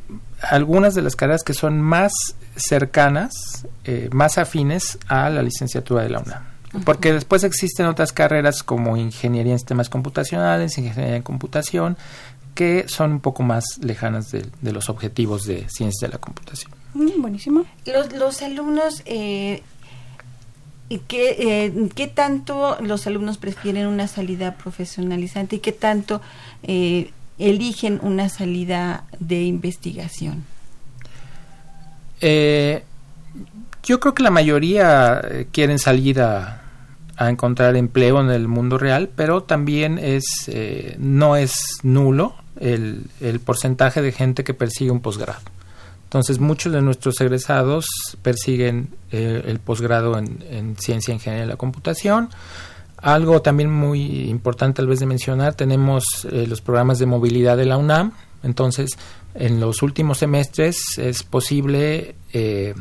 [0.42, 2.14] algunas de las carreras que son más
[2.56, 6.44] cercanas, eh, más afines a la licenciatura de la UNAM.
[6.86, 11.98] Porque después existen otras carreras como ingeniería en sistemas computacionales, ingeniería en computación,
[12.54, 16.72] que son un poco más lejanas de, de los objetivos de ciencias de la computación.
[16.94, 17.66] Mm, buenísimo.
[17.86, 19.62] Los, los alumnos, eh,
[21.08, 26.22] ¿qué, eh, ¿qué tanto los alumnos prefieren una salida profesionalizante y qué tanto
[26.64, 30.44] eh, eligen una salida de investigación?
[32.22, 32.84] Eh,
[33.84, 36.62] yo creo que la mayoría eh, quieren salir a,
[37.16, 43.06] a, encontrar empleo en el mundo real, pero también es eh, no es nulo el,
[43.22, 45.42] el, porcentaje de gente que persigue un posgrado.
[46.04, 47.86] Entonces, muchos de nuestros egresados
[48.22, 52.30] persiguen eh, el posgrado en, en, ciencia e ingeniería de la computación.
[52.98, 57.66] Algo también muy importante tal vez de mencionar, tenemos eh, los programas de movilidad de
[57.66, 58.12] la UNAM.
[58.44, 58.92] Entonces,
[59.36, 62.74] en los últimos semestres es posible eh,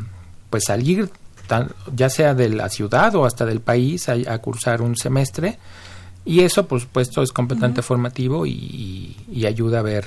[0.51, 1.11] pues salir
[1.47, 5.59] tan, ya sea de la ciudad o hasta del país a, a, cursar un semestre
[6.25, 7.87] y eso por supuesto es completamente uh -huh.
[7.87, 10.07] formativo y, y, y, ayuda a ver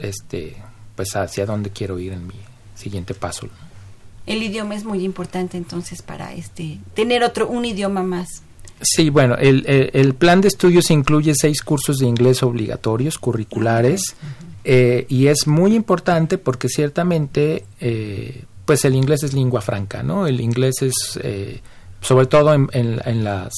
[0.00, 0.56] este
[0.94, 2.34] pues hacia dónde quiero ir en mi
[2.74, 3.48] siguiente paso.
[4.26, 8.42] El idioma es muy importante entonces para este tener otro un idioma más.
[8.80, 14.00] Sí, bueno, el, el, el plan de estudios incluye seis cursos de inglés obligatorios, curriculares,
[14.00, 14.46] uh -huh.
[14.64, 20.26] eh, y es muy importante porque ciertamente, eh, pues el inglés es lengua franca, ¿no?
[20.26, 21.60] El inglés es, eh,
[22.02, 23.52] sobre todo en, en, en, las,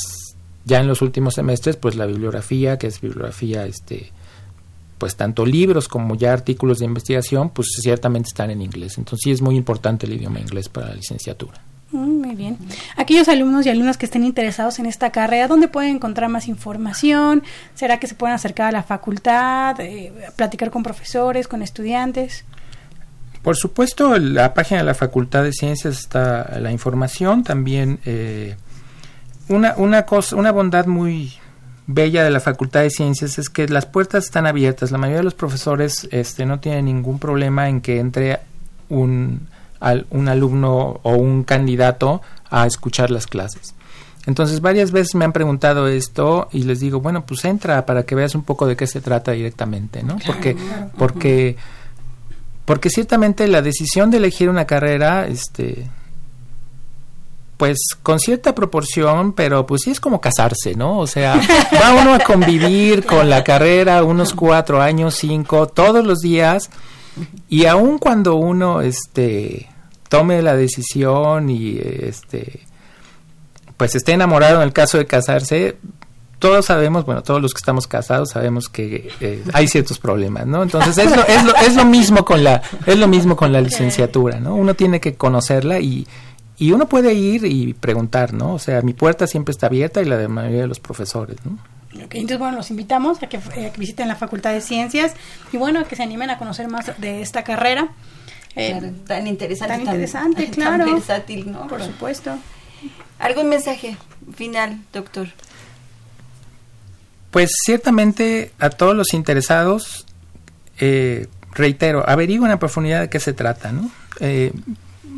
[0.65, 4.13] ya en los últimos semestres, pues la bibliografía, que es bibliografía, este,
[4.99, 8.99] pues tanto libros como ya artículos de investigación, pues ciertamente están en inglés.
[8.99, 11.61] Entonces sí es muy importante el idioma inglés para la licenciatura.
[11.91, 12.59] Mm, muy bien.
[12.97, 17.43] Aquellos alumnos y alumnas que estén interesados en esta carrera, ¿dónde pueden encontrar más información?
[17.75, 22.45] ¿Será que se pueden acercar a la facultad, eh, platicar con profesores, con estudiantes?
[23.43, 27.45] Por supuesto, la página de la Facultad de Ciencias está la información.
[27.45, 28.57] También eh,
[29.49, 31.33] una, una, cosa, una bondad muy
[31.87, 34.91] bella de la Facultad de Ciencias es que las puertas están abiertas.
[34.91, 38.41] La mayoría de los profesores este, no tienen ningún problema en que entre
[38.91, 39.49] un
[39.81, 43.75] al, un alumno o un candidato a escuchar las clases.
[44.27, 48.15] Entonces varias veces me han preguntado esto y les digo, bueno, pues entra para que
[48.15, 50.19] veas un poco de qué se trata directamente, ¿no?
[50.27, 50.55] Porque
[50.99, 51.57] porque
[52.67, 55.87] porque ciertamente la decisión de elegir una carrera este
[57.57, 60.99] pues con cierta proporción, pero pues sí es como casarse, ¿no?
[60.99, 61.41] O sea,
[61.83, 66.71] va uno a convivir con la carrera unos cuatro años, cinco, todos los días
[67.49, 69.69] y aun cuando uno este
[70.09, 72.61] tome la decisión y este
[73.77, 75.77] pues esté enamorado en el caso de casarse,
[76.41, 80.65] todos sabemos, bueno, todos los que estamos casados sabemos que eh, hay ciertos problemas, ¿no?
[80.65, 83.61] Entonces es lo, es lo, es lo mismo con la es lo mismo con la
[83.61, 84.55] licenciatura, ¿no?
[84.55, 86.07] Uno tiene que conocerla y
[86.61, 88.55] y uno puede ir y preguntar, ¿no?
[88.55, 91.37] O sea, mi puerta siempre está abierta y la de la mayoría de los profesores,
[91.45, 91.57] ¿no?
[91.91, 95.15] Okay, entonces, bueno, los invitamos a que, eh, a que, visiten la Facultad de Ciencias
[95.53, 97.89] y, bueno, que se animen a conocer más de esta carrera.
[98.55, 99.75] Eh, claro, tan interesante.
[99.75, 100.85] Tan interesante, tan, claro.
[100.85, 101.67] Tan versátil, ¿no?
[101.67, 102.37] Por supuesto.
[103.19, 103.97] ¿Algún mensaje
[104.35, 105.29] final, doctor?
[107.31, 110.07] Pues ciertamente a todos los interesados,
[110.79, 113.91] eh, reitero, averigüen a profundidad de qué se trata, ¿no?
[114.21, 114.53] Eh,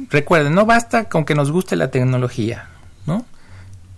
[0.08, 2.68] recuerden, no basta con que nos guste la tecnología,
[3.06, 3.24] ¿no?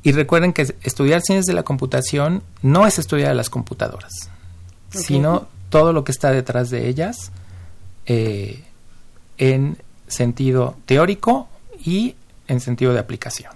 [0.03, 4.31] Y recuerden que estudiar ciencias de la computación no es estudiar las computadoras,
[4.89, 5.03] okay.
[5.03, 7.31] sino todo lo que está detrás de ellas
[8.07, 8.65] eh,
[9.39, 11.49] en sentido teórico
[11.85, 12.17] y
[12.49, 13.53] en sentido de aplicación.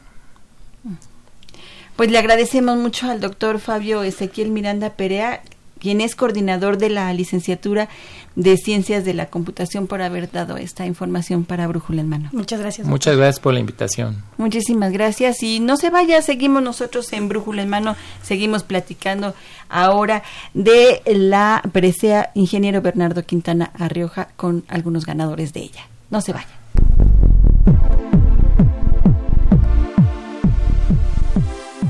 [1.96, 5.42] Pues le agradecemos mucho al doctor Fabio Ezequiel Miranda Perea,
[5.78, 7.88] quien es coordinador de la licenciatura
[8.34, 12.28] de Ciencias de la Computación por haber dado esta información para Brújula en Mano.
[12.32, 12.86] Muchas gracias.
[12.86, 12.90] Doctor.
[12.92, 14.22] Muchas gracias por la invitación.
[14.36, 19.34] Muchísimas gracias y no se vaya, seguimos nosotros en Brújula en Mano, seguimos platicando
[19.68, 20.22] ahora
[20.54, 25.88] de la presea ingeniero Bernardo Quintana Arrioja con algunos ganadores de ella.
[26.10, 26.46] No se vaya.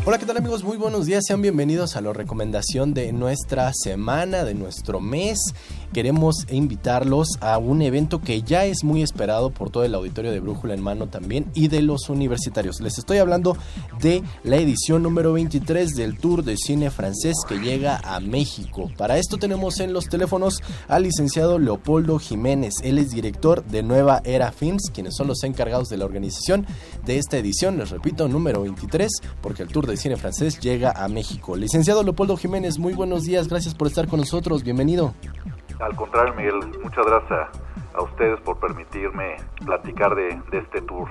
[0.09, 0.63] Hola, ¿qué tal amigos?
[0.63, 5.37] Muy buenos días, sean bienvenidos a la recomendación de nuestra semana, de nuestro mes.
[5.93, 10.41] Queremos invitarlos a un evento que ya es muy esperado por todo el auditorio de
[10.41, 12.81] Brújula en Mano también y de los universitarios.
[12.81, 13.57] Les estoy hablando
[14.01, 18.91] de la edición número 23 del Tour de Cine Francés que llega a México.
[18.97, 22.75] Para esto tenemos en los teléfonos al licenciado Leopoldo Jiménez.
[22.83, 26.67] Él es director de Nueva Era Films, quienes son los encargados de la organización
[27.05, 27.79] de esta edición.
[27.79, 31.57] Les repito, número 23, porque el Tour de Cine Francés llega a México.
[31.57, 35.15] Licenciado Leopoldo Jiménez, muy buenos días, gracias por estar con nosotros, bienvenido.
[35.79, 37.49] Al contrario, Miguel, muchas gracias
[37.95, 41.09] a, ustedes por permitirme platicar de, este tour.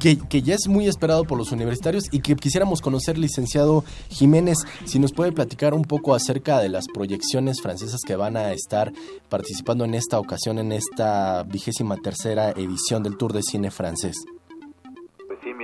[0.00, 4.58] Que, que, ya es muy esperado por los universitarios y que quisiéramos conocer, licenciado Jiménez,
[4.84, 8.92] si nos puede platicar un poco acerca de las proyecciones francesas que van a estar
[9.30, 14.16] participando en esta ocasión, en esta vigésima tercera edición del Tour de Cine Francés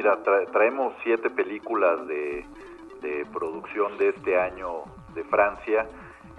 [0.01, 0.19] mira,
[0.53, 2.47] traemos siete películas de,
[3.33, 5.87] producción de este año de Francia.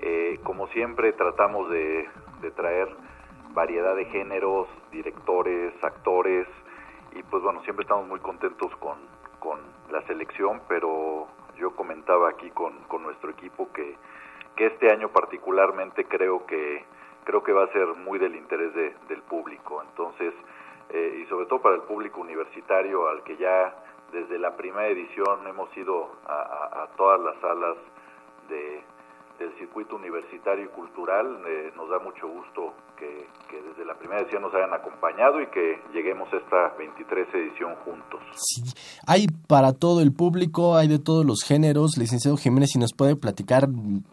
[0.01, 2.09] Eh, como siempre tratamos de,
[2.55, 2.89] traer
[3.53, 6.47] variedad de géneros, directores, actores
[7.13, 8.97] y pues bueno, siempre estamos muy contentos con,
[9.91, 13.95] la selección, pero yo comentaba aquí con, nuestro equipo que,
[14.57, 16.83] este año particularmente creo que
[17.23, 19.81] creo que va a ser muy del interés de, del público.
[19.81, 20.35] Entonces,
[20.89, 23.75] eh, y sobre todo para el público universitario al que ya
[24.11, 27.77] desde la primera edición hemos ido a, todas las salas
[28.49, 28.83] de,
[29.41, 31.41] del circuito universitario y cultural.
[31.47, 35.81] Eh, nos da mucho gusto que, desde la primera edición nos hayan acompañado y que
[35.93, 38.19] lleguemos a esta 23 edición juntos.
[38.35, 38.61] Sí,
[39.07, 41.97] hay para todo el público, hay de todos los géneros.
[41.97, 43.65] Licenciado Jiménez, si nos puede platicar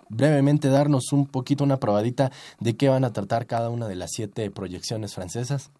[0.08, 4.10] brevemente, darnos un poquito una probadita de qué van a tratar cada una de las
[4.12, 5.72] siete proyecciones francesas.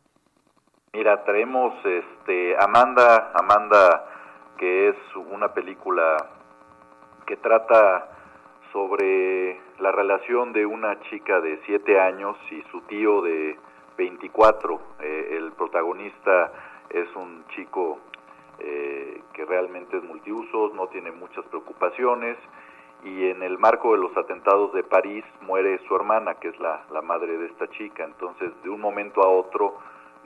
[0.93, 4.05] Mira, traemos este Amanda, Amanda,
[4.59, 4.97] que es
[5.33, 6.17] una película
[7.27, 8.18] que trata
[8.73, 13.57] sobre la relación de una chica de 7 años y su tío de
[13.97, 14.81] 24.
[15.01, 16.53] Eh, el protagonista
[16.91, 17.99] es un chico
[18.59, 22.37] eh, que realmente es multiusos, no tiene muchas preocupaciones
[23.05, 26.85] y en el marco de los atentados de París muere su hermana, que es la,
[26.91, 28.05] la madre de esta chica.
[28.05, 29.77] Entonces, de un momento a otro,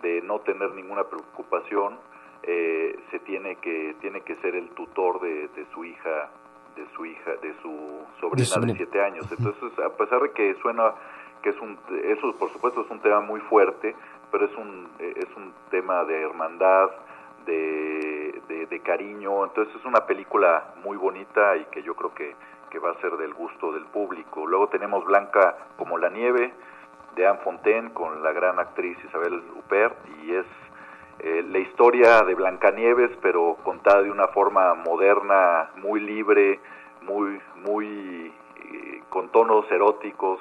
[0.00, 1.98] de no tener ninguna preocupación,
[2.42, 6.30] eh, se tiene que tiene que ser el tutor de, su hija
[6.76, 9.26] de su hija de su sobrina de, siete años.
[9.30, 10.92] Entonces a pesar de que suena
[11.42, 13.94] que es un eso por supuesto es un tema muy fuerte
[14.30, 16.90] pero es un es un tema de hermandad
[17.46, 19.44] de, de, cariño.
[19.44, 22.34] Entonces es una película muy bonita y que yo creo que,
[22.70, 24.46] que va a ser del gusto del público.
[24.46, 26.52] Luego tenemos Blanca como la nieve
[27.14, 30.46] de Anne Fontaine con la gran actriz Isabel Huppert y es
[31.22, 36.60] eh, la historia de Blancanieves pero contada de una forma moderna, muy libre,
[37.02, 38.32] muy muy
[38.64, 40.40] eh, con tonos eróticos.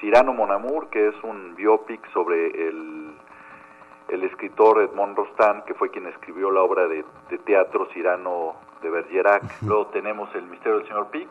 [0.00, 3.14] Cyrano Monamur, que es un biopic sobre el,
[4.08, 7.04] el escritor Edmond Rostand, que fue quien escribió la obra de,
[7.44, 9.42] teatro Cyrano de Bergerac.
[9.62, 11.28] Luego tenemos El misterio del señor Pic,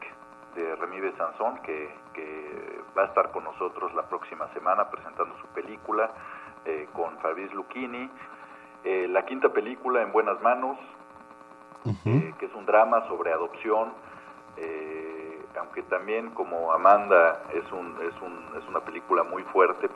[0.55, 5.47] de Remy Besançon, que, que va a estar con nosotros la próxima semana presentando su
[5.47, 6.11] película
[6.65, 8.09] eh, con Fabrice Lucchini.
[8.83, 10.77] Eh, la quinta película, En Buenas Manos,
[11.85, 13.93] eh, que es un drama sobre adopción,
[15.59, 19.87] aunque también como Amanda es, un, es, un, es una película muy fuerte,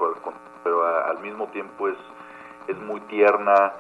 [0.63, 1.97] pero, al mismo tiempo es,
[2.67, 3.73] es muy tierna.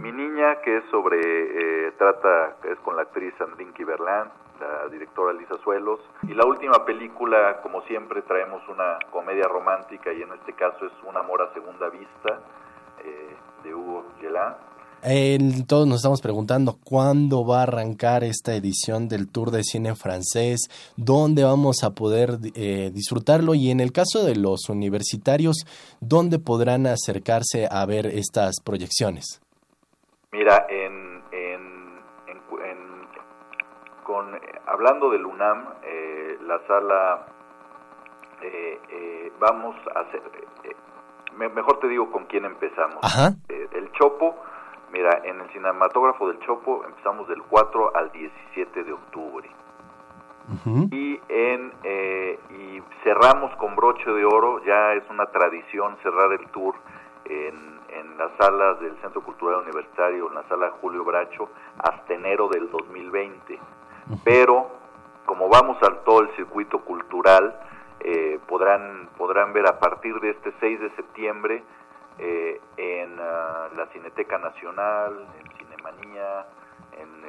[0.00, 5.56] Mi niña, que es sobre, trata, es con la actriz Sandrine Kiberlán, la directora Lisa
[5.58, 6.00] Suelos.
[6.22, 10.92] Y la última película, como siempre, traemos una comedia romántica y en este caso es
[11.04, 12.61] Un amor a segunda vista eh,
[13.62, 14.56] de Hugo Gelán.
[15.66, 20.68] todos nos estamos preguntando cuándo va a arrancar esta edición del Tour de Cine francés,
[20.96, 25.64] dónde vamos a poder eh, disfrutarlo y en el caso de los universitarios,
[26.00, 29.40] dónde podrán acercarse a ver estas proyecciones.
[30.32, 31.02] Mira, en
[34.02, 37.26] con, eh, hablando del UNAM, eh, la sala,
[38.42, 40.20] eh, vamos a hacer,
[41.36, 42.98] mejor te digo con quién empezamos.
[43.48, 43.51] el
[44.02, 44.34] Chopo,
[44.92, 49.48] mira, en el cinematógrafo del Chopo empezamos del 4 al 17 de octubre.
[50.90, 51.72] Y en
[52.50, 56.74] y cerramos con broche de oro, ya es una tradición cerrar el tour
[57.26, 57.54] en,
[57.90, 61.48] en las salas del Centro Cultural Universitario, en la sala Julio Bracho,
[61.78, 63.60] hasta enero del 2020
[64.24, 64.68] pero
[65.26, 67.56] como vamos a todo el circuito cultural,
[68.00, 71.62] eh, podrán, podrán ver a partir de este 6 de septiembre
[72.18, 76.46] eh, en ah, la Cineteca Nacional, en Cinemanía,
[76.98, 77.24] en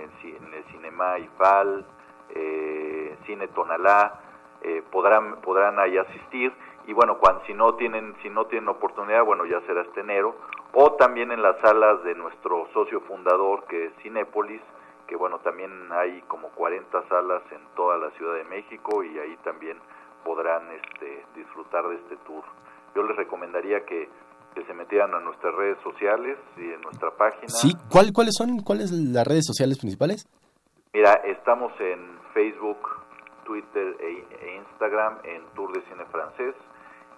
[0.53, 1.85] el, Cinema IFAL,
[2.29, 4.19] eh, Cine Tonalá,
[4.61, 6.53] eh, podrán, podrán ahí asistir
[6.85, 10.35] y bueno, cuando, si no tienen si no tienen oportunidad, bueno, ya será este enero
[10.73, 14.61] o también en las salas de nuestro socio fundador que es Cinépolis,
[15.07, 19.37] que bueno, también hay como 40 salas en toda la Ciudad de México y ahí
[19.43, 19.77] también
[20.23, 22.43] podrán este, disfrutar de este tour.
[22.95, 24.09] Yo les recomendaría que,
[24.53, 27.49] que se metieran a nuestras redes sociales y en nuestra página.
[27.49, 30.27] Sí, ¿Cuál, ¿cuáles son cuáles las redes sociales principales?
[30.93, 32.79] Mira, estamos en Facebook,
[33.45, 36.55] Twitter e, e Instagram en Tour de Cine Francés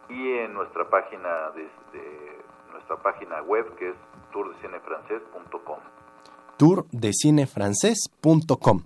[0.10, 1.64] y en nuestra página de,
[1.98, 2.38] de
[2.72, 3.96] nuestra página web que es
[4.32, 5.80] tourdecinefrancés.com
[6.58, 8.82] tourdecinefrancés.com.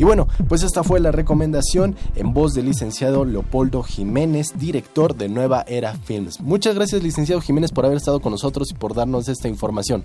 [0.00, 5.28] Y bueno, pues esta fue la recomendación en voz del licenciado Leopoldo Jiménez, director de
[5.28, 6.40] Nueva Era Films.
[6.40, 10.02] Muchas gracias, licenciado Jiménez, por haber estado con nosotros y por darnos esta información.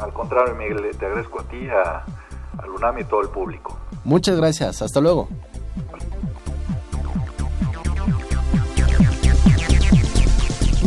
[0.00, 2.04] Al contrario, Miguel, te agradezco a ti, a,
[2.60, 3.78] al UNAM y todo el público.
[4.02, 5.28] Muchas gracias, hasta luego.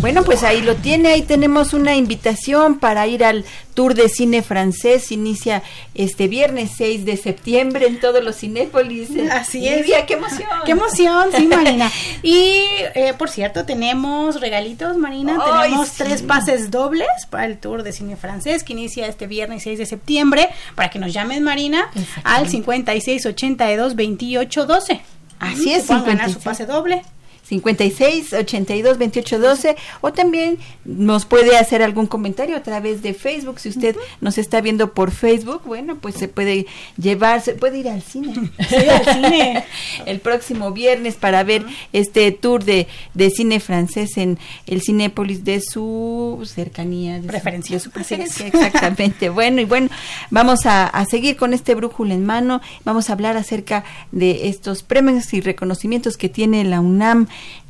[0.02, 4.42] Bueno, pues ahí lo tiene, ahí tenemos una invitación para ir al Tour de Cine
[4.44, 9.10] Francés, inicia este viernes 6 de septiembre en todos los Cinépolis.
[9.32, 9.86] Así es.
[10.06, 10.50] Qué emoción.
[10.66, 11.92] Qué emoción, sí, Marina.
[12.24, 12.58] Y,
[12.96, 15.96] eh, por cierto, tenemos regalitos, Marina, tenemos sí.
[16.04, 19.86] tres pases dobles para el Tour de Cine Francés que inicia este viernes 6 de
[19.86, 21.90] septiembre, para que nos llamen, Marina,
[22.24, 25.02] al 56 82 28 12.
[25.40, 26.44] Así es, Que puedan ganar su 56.
[26.44, 27.02] pase doble.
[27.48, 33.60] 56 82 28 12 o también nos puede hacer algún comentario a través de Facebook.
[33.60, 36.66] Si usted nos está viendo por Facebook bueno pues se puede
[36.98, 38.34] llevar se puede ir al cine.
[38.70, 39.64] Sí, al cine.
[40.06, 45.62] el próximo viernes para ver este tour de, de cine francés en el Cinépolis de
[45.62, 49.30] su cercanía de su- de su preferencia exactamente.
[49.36, 49.90] Bueno y bueno
[50.30, 52.62] vamos a, a seguir con este brújula en mano.
[52.84, 57.28] Vamos a hablar acerca de estos premios y reconocimientos que tiene la UNAM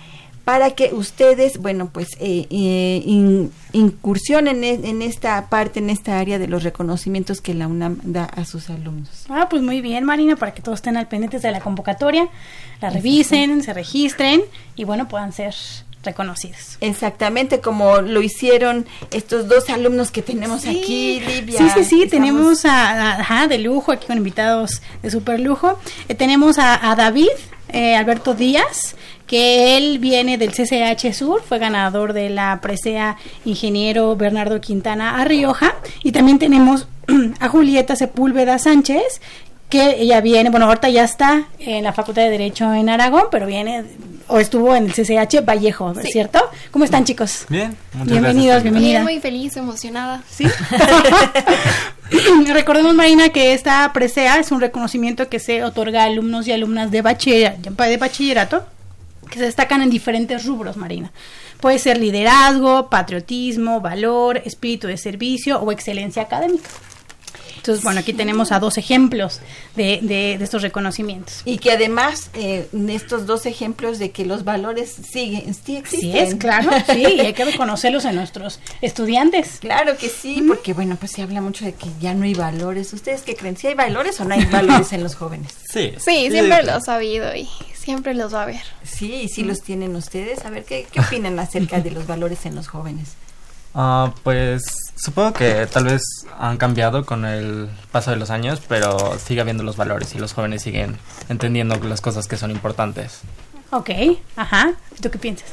[0.51, 6.19] para que ustedes, bueno, pues eh, eh, in- incursionen en, en esta parte, en esta
[6.19, 9.11] área de los reconocimientos que la UNAM da a sus alumnos.
[9.29, 12.27] Ah, pues muy bien, Marina, para que todos estén al pendiente de la convocatoria,
[12.81, 14.43] la revisen, se registren
[14.75, 15.55] y bueno, puedan ser
[16.03, 16.79] reconocidos.
[16.81, 21.59] Exactamente como lo hicieron estos dos alumnos que tenemos aquí, Livia.
[21.59, 25.39] Sí, sí, sí, Estamos- tenemos a, a- ajá, de lujo, aquí con invitados de super
[25.39, 25.79] lujo.
[26.09, 27.29] Eh, tenemos a, a David
[27.69, 28.97] eh, Alberto Díaz,
[29.31, 35.25] que él viene del CCH Sur, fue ganador de la presea ingeniero Bernardo Quintana a
[35.25, 35.77] Rioja.
[36.03, 36.89] Y también tenemos
[37.39, 39.21] a Julieta Sepúlveda Sánchez,
[39.69, 43.47] que ella viene, bueno, ahorita ya está en la Facultad de Derecho en Aragón, pero
[43.47, 43.85] viene
[44.27, 46.13] o estuvo en el CCH Vallejo, ¿no es Sí.
[46.13, 46.41] ¿cierto?
[46.73, 47.47] ¿Cómo están, chicos?
[47.49, 48.63] Bien, muchas Bienvenidos, gracias.
[48.65, 48.91] bienvenida.
[48.99, 50.25] Bien, muy feliz, emocionada.
[50.29, 50.45] ¿Sí?
[52.53, 56.91] Recordemos, Marina, que esta presea es un reconocimiento que se otorga a alumnos y alumnas
[56.91, 58.65] de, bachiller- de bachillerato
[59.31, 61.13] que se destacan en diferentes rubros, Marina.
[61.61, 66.69] Puede ser liderazgo, patriotismo, valor, espíritu de servicio o excelencia académica.
[67.57, 69.41] Entonces, bueno, aquí tenemos a dos ejemplos
[69.77, 71.43] de, de- de estos reconocimientos.
[71.45, 76.13] Y que además, eh, en estos dos ejemplos de que los valores siguen, sí existen.
[76.13, 79.59] Sí es, claro, sí, y hay que reconocerlos en nuestros estudiantes.
[79.61, 82.95] Claro que sí, porque bueno, pues se habla mucho de que ya no hay valores.
[82.95, 83.59] ¿Ustedes qué creen?
[83.59, 85.53] ¿Si hay valores o no hay valores en los jóvenes?
[85.71, 87.47] Sí, Sí, siempre los ha habido y
[87.81, 88.63] siempre los va a haber.
[88.83, 90.45] Sí, y sí los tienen ustedes.
[90.45, 93.15] A ver, ¿qué, qué opinan acerca de los valores en los jóvenes?
[93.75, 94.63] Ah, pues
[94.97, 96.03] supongo que tal vez
[96.39, 100.33] han cambiado con el paso de los años, pero sigue habiendo los valores y los
[100.33, 100.97] jóvenes siguen
[101.29, 103.21] entendiendo las cosas que son importantes.
[103.71, 103.91] Ok,
[104.37, 104.73] ajá.
[105.01, 105.49] ¿Tú qué piensas?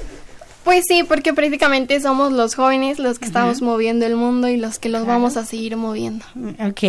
[0.63, 4.79] Pues sí, porque prácticamente somos los jóvenes los que estamos moviendo el mundo y los
[4.79, 6.25] que los vamos a seguir moviendo.
[6.59, 6.81] Ok.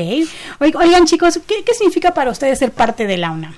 [0.60, 3.54] Oig- Oigan, chicos, ¿qué, qué significa para ustedes ser parte de la UNAM?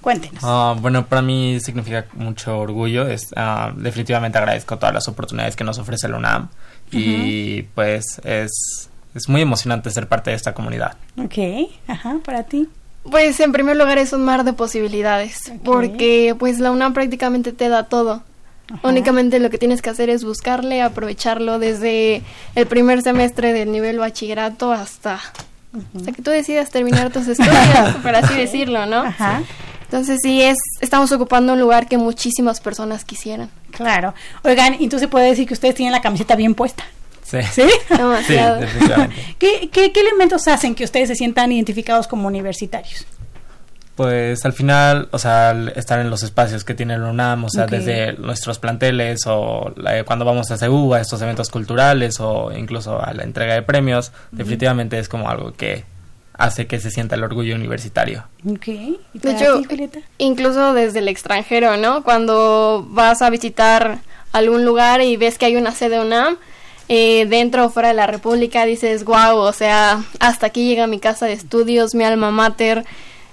[0.00, 0.42] Cuéntenos.
[0.44, 3.08] Ah, bueno, para mí significa mucho orgullo.
[3.08, 6.48] Es, ah, definitivamente agradezco todas las oportunidades que nos ofrece la UNAM
[6.90, 10.96] y pues es, es muy emocionante ser parte de esta comunidad.
[11.16, 12.68] Ok, ajá, para ti.
[13.10, 17.68] Pues en primer lugar es un mar de posibilidades, porque pues la UNAM prácticamente te
[17.68, 18.22] da todo.
[18.82, 22.22] Únicamente lo que tienes que hacer es buscarle, aprovecharlo desde
[22.54, 25.20] el primer semestre del nivel bachillerato hasta,
[25.96, 28.98] hasta que tú decidas terminar tus estudios, por así decirlo, ¿no?
[28.98, 29.42] Ajá.
[29.88, 33.48] Entonces sí, es, estamos ocupando un lugar que muchísimas personas quisieran.
[33.70, 34.14] Claro.
[34.44, 36.84] Oigan, entonces puede decir que ustedes tienen la camiseta bien puesta.
[37.24, 37.38] Sí.
[37.52, 37.62] ¿Sí?
[37.88, 38.56] Demasiado.
[38.58, 39.16] Sí, definitivamente.
[39.38, 43.06] ¿Qué, qué, qué elementos hacen que ustedes se sientan identificados como universitarios?
[43.96, 47.50] Pues al final, o sea, al estar en los espacios que tiene la UNAM, o
[47.50, 52.52] sea, desde nuestros planteles o la- cuando vamos a CEU, a estos eventos culturales o
[52.56, 55.84] incluso a la entrega de premios, definitivamente es como algo que
[56.38, 58.24] hace que se sienta el orgullo universitario.
[58.48, 58.68] Ok.
[58.68, 62.04] ¿Y De hecho, ti, incluso desde el extranjero, ¿no?
[62.04, 63.98] Cuando vas a visitar
[64.32, 66.38] algún lugar y ves que hay una sede UNAM,
[66.88, 71.00] eh, dentro o fuera de la República, dices, wow, o sea, hasta aquí llega mi
[71.00, 72.84] casa de estudios, mi alma mater.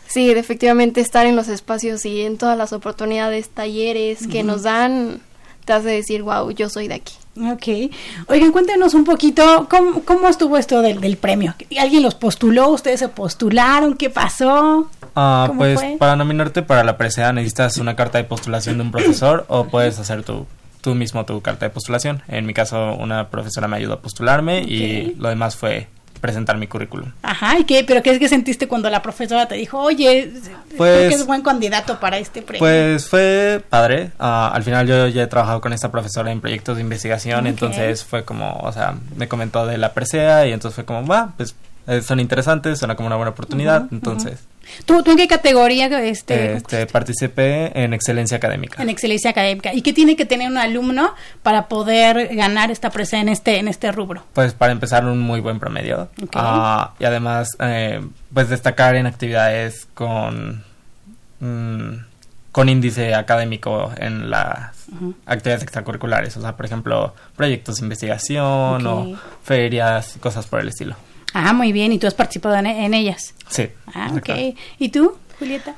[0.08, 5.22] Sí, efectivamente estar en los espacios y en todas las oportunidades, talleres que nos dan,
[5.66, 7.14] te hace decir, wow, yo soy de aquí.
[7.38, 7.91] Ok.
[8.27, 11.53] Oigan, cuéntenos un poquito, ¿cómo, cómo estuvo esto del, del premio?
[11.79, 12.69] ¿Alguien los postuló?
[12.69, 13.95] ¿Ustedes se postularon?
[13.95, 14.89] ¿Qué pasó?
[15.15, 15.97] Ah, ¿Cómo pues fue?
[15.99, 19.99] para nominarte para la presea necesitas una carta de postulación de un profesor o puedes
[19.99, 20.45] hacer tu,
[20.81, 22.21] tú mismo tu carta de postulación.
[22.27, 25.88] En mi caso, una profesora me ayudó a postularme y lo demás fue
[26.26, 27.11] presentar mi currículum.
[27.21, 27.84] Ajá, ¿y qué?
[27.88, 31.26] ¿Pero qué es que sentiste cuando la profesora te dijo, oye, creo Pues- que es
[31.26, 32.59] buen candidato para este premio?
[32.59, 34.11] Pues fue padre.
[34.19, 38.03] Ah, al final yo ya he trabajado con esta profesora en proyectos de investigación, entonces
[38.03, 41.55] fue como, o sea, me comentó de la presea y entonces fue como, va, pues
[41.88, 44.39] eh, son interesantes, suena como una buena oportunidad, entonces
[44.86, 48.81] ¿Tú, ¿Tú en qué categoría este, este, participé en excelencia académica.
[48.81, 49.73] en excelencia académica?
[49.73, 51.13] ¿Y qué tiene que tener un alumno
[51.43, 54.23] para poder ganar esta presa en este, en este rubro?
[54.33, 56.09] Pues para empezar un muy buen promedio.
[56.33, 58.01] Ah, y además eh,
[58.33, 60.63] pues destacar en actividades con
[61.39, 61.93] mm,
[62.51, 64.88] con índice académico en las
[65.25, 70.95] actividades extracurriculares, o sea, por ejemplo, proyectos de investigación o ferias, cosas por el estilo.
[71.38, 73.33] Ah, muy bien, y tú has participado en, en ellas.
[73.49, 73.67] Sí.
[73.93, 74.55] Ah, ok.
[74.79, 75.75] ¿Y tú, Julieta?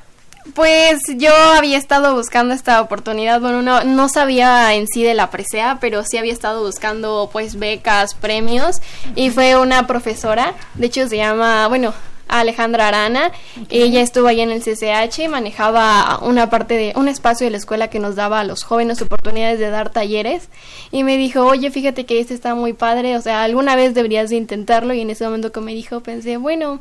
[0.54, 5.30] Pues yo había estado buscando esta oportunidad, bueno, no, no sabía en sí de la
[5.30, 8.76] presea, pero sí había estado buscando pues becas, premios
[9.16, 11.92] y fue una profesora, de hecho se llama, bueno,
[12.28, 13.32] Alejandra Arana,
[13.70, 17.88] ella estuvo ahí en el CCH, manejaba una parte de un espacio de la escuela
[17.88, 20.48] que nos daba a los jóvenes oportunidades de dar talleres
[20.92, 24.30] y me dijo, oye, fíjate que este está muy padre, o sea, alguna vez deberías
[24.30, 26.80] de intentarlo y en ese momento que me dijo pensé, bueno,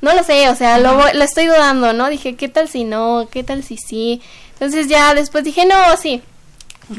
[0.00, 2.08] no lo sé, o sea, lo, voy- lo estoy dudando, ¿no?
[2.08, 3.28] Dije, ¿qué tal si no?
[3.30, 4.20] ¿Qué tal si sí?
[4.54, 6.22] Entonces ya después dije, no, sí.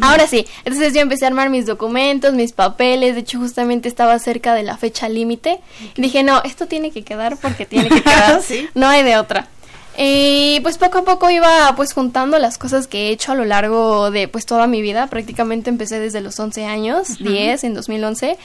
[0.01, 0.45] Ahora sí.
[0.65, 3.15] Entonces yo empecé a armar mis documentos, mis papeles.
[3.15, 5.59] De hecho, justamente estaba cerca de la fecha límite.
[5.95, 8.41] Dije, no, esto tiene que quedar porque tiene que quedar.
[8.41, 8.67] Sí.
[8.73, 9.47] No hay de otra.
[9.95, 13.45] Y pues poco a poco iba pues juntando las cosas que he hecho a lo
[13.45, 15.05] largo de pues toda mi vida.
[15.07, 18.37] Prácticamente empecé desde los 11 años, 10 en 2011.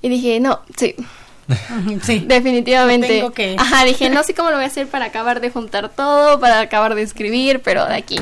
[0.00, 0.94] Y dije, no, sí,
[2.02, 2.20] Sí.
[2.26, 3.08] Definitivamente.
[3.08, 5.90] Tengo que- Ajá, dije, no sé cómo lo voy a hacer para acabar de juntar
[5.90, 8.16] todo, para acabar de escribir, pero de aquí.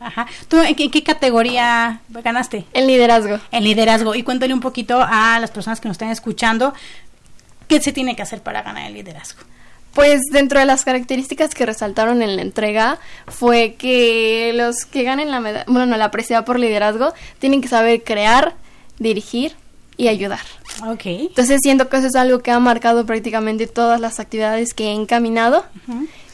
[0.00, 0.26] Ajá.
[0.48, 2.64] ¿Tú en qué, en qué categoría ganaste?
[2.72, 3.38] El liderazgo.
[3.52, 4.14] En liderazgo.
[4.14, 6.74] Y cuéntale un poquito a las personas que nos están escuchando
[7.68, 9.42] qué se tiene que hacer para ganar el liderazgo.
[9.94, 15.30] Pues dentro de las características que resaltaron en la entrega fue que los que ganen
[15.30, 18.54] la medalla, bueno, la presea por liderazgo, tienen que saber crear,
[18.98, 19.56] dirigir
[19.96, 20.40] y ayudar.
[20.86, 21.06] Ok.
[21.06, 24.92] Entonces siento que eso es algo que ha marcado prácticamente todas las actividades que he
[24.92, 25.64] encaminado,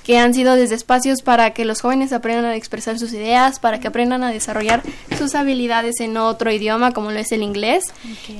[0.07, 3.81] que han sido desde espacios para que los jóvenes aprendan a expresar sus ideas, para
[3.81, 4.85] que aprendan a desarrollar
[5.19, 7.87] sus habilidades en otro idioma como lo es el inglés,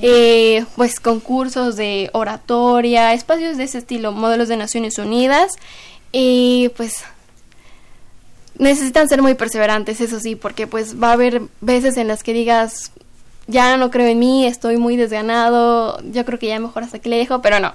[0.01, 5.55] eh, pues concursos de oratoria, espacios de ese estilo, modelos de Naciones Unidas.
[6.13, 7.03] Y pues
[8.57, 12.31] necesitan ser muy perseverantes, eso sí, porque pues va a haber veces en las que
[12.31, 12.93] digas,
[13.47, 17.09] ya no creo en mí, estoy muy desganado, yo creo que ya mejor hasta aquí
[17.09, 17.73] le dejo, pero no.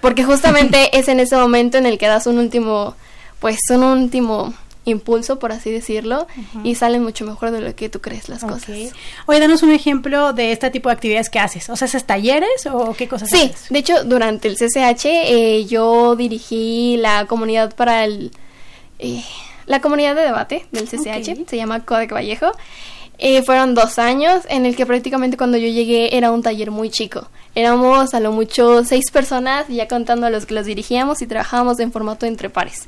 [0.00, 2.94] Porque justamente es en ese momento en el que das un último,
[3.40, 4.52] pues un último
[4.86, 6.26] impulso, por así decirlo,
[6.64, 8.62] y salen mucho mejor de lo que tú crees las cosas.
[8.70, 8.92] Ok.
[9.26, 11.68] Oye, danos un ejemplo de este tipo de actividades que haces.
[11.70, 13.68] O sea, ¿haces talleres o qué cosas Sí, haces?
[13.68, 18.32] de hecho, durante el CCH eh, yo dirigí la comunidad para el...
[18.98, 19.22] eh,
[19.66, 21.48] la comunidad de debate del CCH, Ok.
[21.48, 22.50] se llama Codec Vallejo.
[23.22, 26.88] Eh, fueron dos años en el que prácticamente cuando yo llegué era un taller muy
[26.88, 27.28] chico.
[27.54, 31.78] Éramos a lo mucho seis personas, ya contando a los que los dirigíamos y trabajábamos
[31.80, 32.86] en formato entre pares.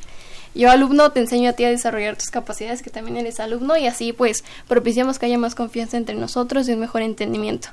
[0.55, 3.87] Yo alumno te enseño a ti a desarrollar tus capacidades, que también eres alumno, y
[3.87, 7.69] así pues propiciamos que haya más confianza entre nosotros y un mejor entendimiento.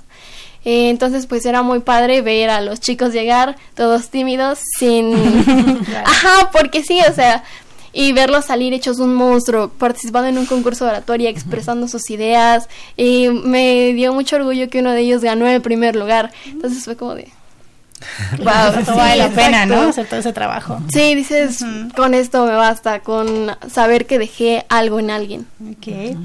[0.65, 5.13] Eh, entonces pues era muy padre ver a los chicos llegar todos tímidos, sin...
[6.03, 7.45] Ajá, porque sí, o sea,
[7.93, 12.69] y verlos salir hechos un monstruo, participando en un concurso de oratoria, expresando sus ideas.
[12.97, 16.31] Y me dio mucho orgullo que uno de ellos ganó el primer lugar.
[16.45, 17.29] Entonces fue como de...
[18.39, 19.89] Wow, todo vale la pena, ¿no?
[19.89, 20.79] Hacer todo ese trabajo.
[20.91, 21.63] Sí, dices,
[21.95, 25.47] con esto me basta, con saber que dejé algo en alguien.
[25.61, 26.17] Ok.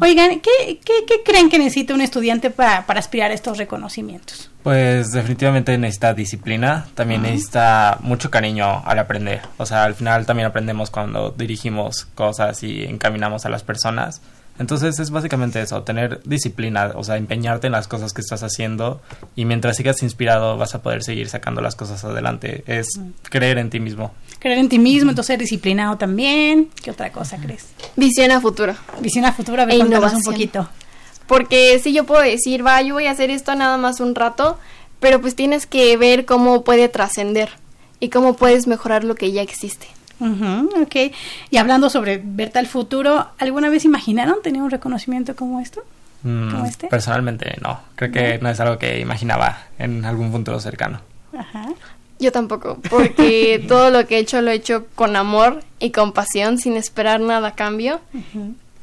[0.00, 4.50] Oigan, ¿qué, qué, qué creen que necesita un estudiante para, para aspirar a estos reconocimientos?
[4.64, 9.42] Pues definitivamente necesita disciplina, también necesita mucho cariño al aprender.
[9.58, 14.22] O sea, al final también aprendemos cuando dirigimos cosas y encaminamos a las personas.
[14.58, 19.00] Entonces es básicamente eso, tener disciplina, o sea, empeñarte en las cosas que estás haciendo
[19.34, 22.62] y mientras sigas inspirado vas a poder seguir sacando las cosas adelante.
[22.66, 22.88] Es
[23.22, 24.14] creer en ti mismo.
[24.38, 26.70] Creer en ti mismo, entonces ser disciplinado también.
[26.82, 27.66] ¿Qué otra cosa crees?
[27.96, 28.74] Visión a futuro.
[29.00, 30.68] Visión a futuro, a ver, E un poquito.
[31.26, 34.58] Porque si yo puedo decir, va, yo voy a hacer esto nada más un rato,
[35.00, 37.50] pero pues tienes que ver cómo puede trascender
[37.98, 39.86] y cómo puedes mejorar lo que ya existe.
[40.20, 40.96] Ok.
[41.50, 45.82] Y hablando sobre verte al futuro, ¿alguna vez imaginaron tener un reconocimiento como esto?
[46.22, 46.86] Mm, ¿Como este?
[46.88, 51.00] Personalmente no, creo que no es algo que imaginaba en algún futuro cercano.
[51.36, 51.66] Ajá.
[52.18, 56.12] Yo tampoco, porque todo lo que he hecho lo he hecho con amor y con
[56.12, 58.00] pasión, sin esperar nada a cambio.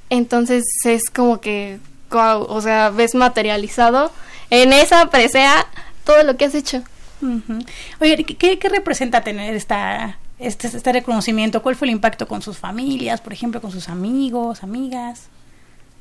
[0.09, 1.79] Entonces es como que,
[2.11, 4.11] o sea, ves materializado
[4.49, 5.65] en esa presea
[6.03, 6.83] todo lo que has hecho.
[7.21, 7.59] Ujú.
[8.01, 11.61] Oye, ¿qué, qué representa tener esta, este, este reconocimiento?
[11.61, 15.29] ¿Cuál fue el impacto con sus familias, por ejemplo, con sus amigos, amigas?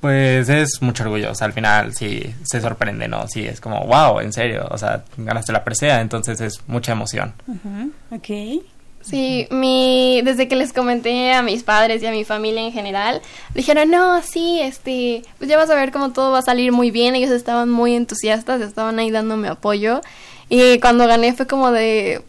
[0.00, 3.28] Pues es mucho orgullo, o sea, al final sí se sorprende, ¿no?
[3.28, 7.34] Sí, es como, wow, en serio, o sea, ganaste la presea, entonces es mucha emoción.
[7.46, 8.64] Ujú, Ok.
[9.02, 13.22] Sí, mi, desde que les comenté a mis padres y a mi familia en general,
[13.54, 16.90] dijeron, no, sí, este, pues ya vas a ver cómo todo va a salir muy
[16.90, 17.14] bien.
[17.14, 20.02] Ellos estaban muy entusiastas, estaban ahí dándome apoyo.
[20.50, 22.22] Y cuando gané fue como de,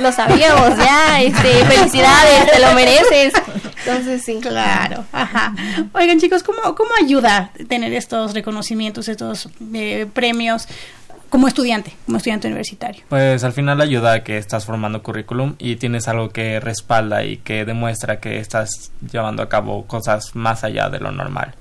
[0.00, 3.32] lo sabíamos ya, este, felicidades, te lo mereces.
[3.86, 4.38] Entonces sí.
[4.40, 5.54] Claro, ajá.
[5.92, 10.66] Oigan chicos, ¿cómo, cómo ayuda tener estos reconocimientos, estos eh, premios
[11.28, 13.04] como estudiante, como estudiante universitario?
[13.08, 17.38] Pues al final ayuda a que estás formando currículum y tienes algo que respalda y
[17.38, 21.54] que demuestra que estás llevando a cabo cosas más allá de lo normal.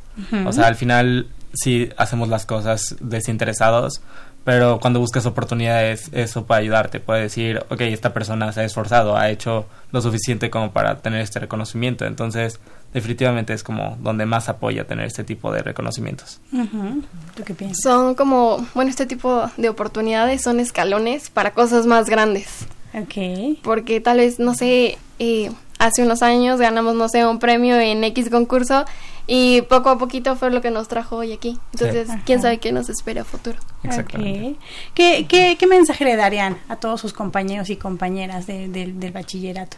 [0.46, 4.02] O sea, al final sí hacemos las cosas desinteresados,
[4.46, 7.00] pero cuando buscas oportunidades, eso puede ayudarte.
[7.00, 11.22] Puede decir, ok, esta persona se ha esforzado, ha hecho lo suficiente como para tener
[11.22, 12.06] este reconocimiento.
[12.06, 12.60] Entonces,
[12.94, 16.40] definitivamente es como donde más apoya tener este tipo de reconocimientos.
[16.52, 17.80] ¿Tú qué piensas?
[17.82, 22.68] Son como, bueno, este tipo de oportunidades son escalones para cosas más grandes.
[22.94, 23.60] Ok.
[23.62, 28.04] porque tal vez, no sé, eh, hace unos años ganamos, no sé, un premio en
[28.06, 28.86] X concurso
[29.28, 31.58] y poco a poquito fue lo que nos trajo hoy aquí.
[31.74, 33.58] Entonces, quién sabe qué nos espera a futuro.
[33.84, 34.56] Exactamente.
[34.94, 39.12] ¿Qué, qué, qué mensaje le darían a todos sus compañeros y compañeras de- de- del
[39.12, 39.78] bachillerato?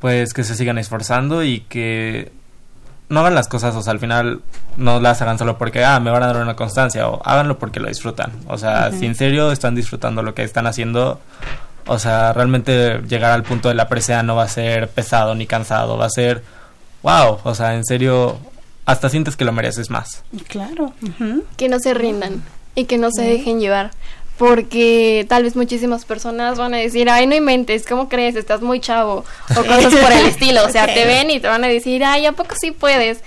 [0.00, 2.30] pues que se sigan esforzando y que
[3.08, 4.42] no hagan las cosas, o sea, al final
[4.76, 7.80] no las hagan solo porque, ah, me van a dar una constancia, o háganlo porque
[7.80, 8.32] lo disfrutan.
[8.46, 11.20] O sea, si en serio están disfrutando lo que están haciendo,
[11.86, 15.46] o sea, realmente llegar al punto de la presea no va a ser pesado ni
[15.46, 16.42] cansado, va a ser,
[17.02, 18.38] wow, o sea, en serio,
[18.86, 20.22] hasta sientes que lo mereces más.
[20.48, 20.92] Claro.
[21.56, 22.42] Que no se rindan
[22.74, 23.92] y que no se dejen llevar.
[24.36, 28.34] Porque tal vez muchísimas personas van a decir, ay, no inventes, ¿cómo crees?
[28.34, 29.24] Estás muy chavo.
[29.50, 30.64] O cosas por el estilo.
[30.66, 33.20] O sea, te ven y te van a decir, ay, ¿a poco sí puedes?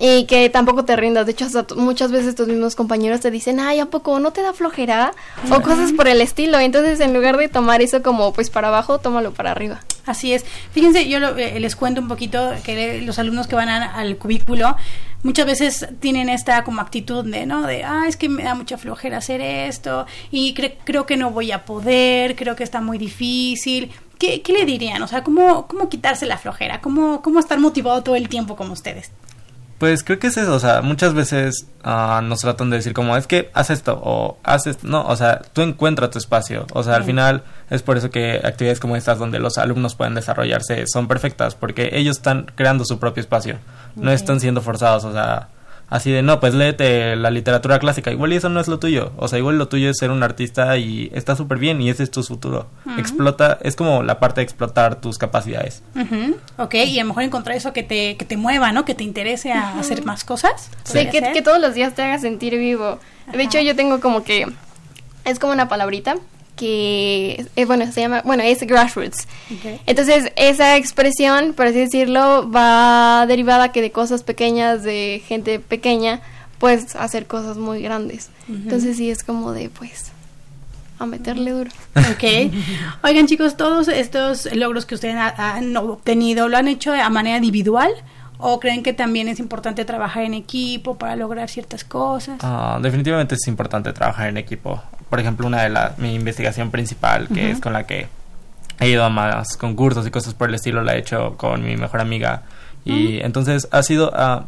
[0.00, 1.26] Y que tampoco te rindas.
[1.26, 4.40] De hecho, hasta muchas veces tus mismos compañeros te dicen, ay, ¿a poco no te
[4.40, 5.12] da flojera?
[5.50, 6.58] O cosas por el estilo.
[6.58, 9.80] Entonces, en lugar de tomar eso como pues para abajo, tómalo para arriba.
[10.08, 10.44] Así es.
[10.72, 14.74] Fíjense, yo lo- eh, les cuento un poquito que los alumnos que van al cubículo
[15.22, 17.66] muchas veces tienen esta como actitud de, ¿no?
[17.66, 21.30] De, ah, es que me da mucha flojera hacer esto y cre- creo que no
[21.30, 23.90] voy a poder, creo que está muy difícil.
[24.18, 25.02] ¿Qué, qué le dirían?
[25.02, 26.80] O sea, ¿cómo, cómo quitarse la flojera?
[26.80, 29.10] ¿Cómo, ¿Cómo estar motivado todo el tiempo como ustedes?
[29.78, 33.16] Pues creo que es eso, o sea, muchas veces ah, nos tratan de decir como,
[33.16, 36.82] es que haz esto o haz esto, no, o sea, tú encuentra tu espacio, o
[36.82, 40.84] sea, al final es por eso que actividades como estas donde los alumnos pueden desarrollarse
[40.88, 43.58] son perfectas, porque ellos están creando su propio espacio,
[43.94, 45.48] no están siendo forzados, o sea,
[45.90, 49.12] así de, no, pues léete la literatura clásica, igual y eso no es lo tuyo,
[49.16, 52.02] o sea, igual lo tuyo es ser un artista y está súper bien y ese
[52.02, 52.66] es tu futuro,
[52.98, 55.82] explota, es como la parte de explotar tus capacidades.
[55.94, 58.84] Ujú, Ok, y a lo mejor encontrar eso que te, que te mueva, ¿no?
[58.84, 60.70] Que te interese a hacer más cosas.
[60.84, 62.98] Sí, ¿Podría que, que todos los días te haga sentir vivo.
[63.32, 64.46] De hecho, yo tengo como que.
[65.24, 66.16] Es como una palabrita
[66.58, 67.46] que.
[67.56, 68.22] eh, bueno, se llama.
[68.24, 69.26] Bueno, es grassroots.
[69.86, 76.20] Entonces, esa expresión, por así decirlo, va derivada que de cosas pequeñas, de gente pequeña,
[76.58, 78.28] puedes hacer cosas muy grandes.
[78.48, 80.12] Entonces, sí, es como de, pues.
[80.98, 81.70] a meterle duro.
[81.94, 82.52] Ok.
[83.04, 87.36] Oigan chicos, todos estos logros que ustedes ha- han obtenido, ¿lo han hecho a manera
[87.36, 87.90] individual?
[88.40, 92.38] ¿O creen que también es importante trabajar en equipo para lograr ciertas cosas?
[92.42, 94.80] Ah, definitivamente es importante trabajar en equipo.
[95.10, 98.08] Por ejemplo, una de las mi investigación principal, que es con la que
[98.80, 101.76] he ido a más concursos y cosas por el estilo, la he hecho con mi
[101.76, 102.42] mejor amiga.
[102.84, 104.46] Y entonces ha sido, ah,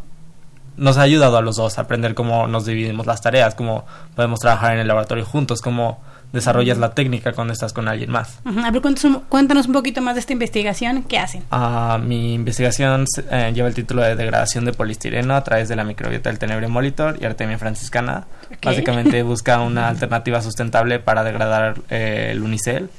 [0.77, 3.85] nos ha ayudado a los dos a aprender cómo nos dividimos las tareas, cómo
[4.15, 6.01] podemos trabajar en el laboratorio juntos, cómo
[6.33, 8.39] desarrollas la técnica cuando estás con alguien más.
[8.45, 8.61] Ujú.
[8.61, 11.03] A ver, cuéntanos, un- cuéntanos un poquito más de esta investigación.
[11.05, 11.43] ¿Qué hacen?
[11.51, 15.85] Ah, mi investigación eh, lleva el título de degradación de polistireno a través de la
[15.85, 18.27] microbiota del tenebre molitor y artemia franciscana.
[18.63, 22.91] Básicamente busca una alternativa sustentable para degradar eh, el unicel.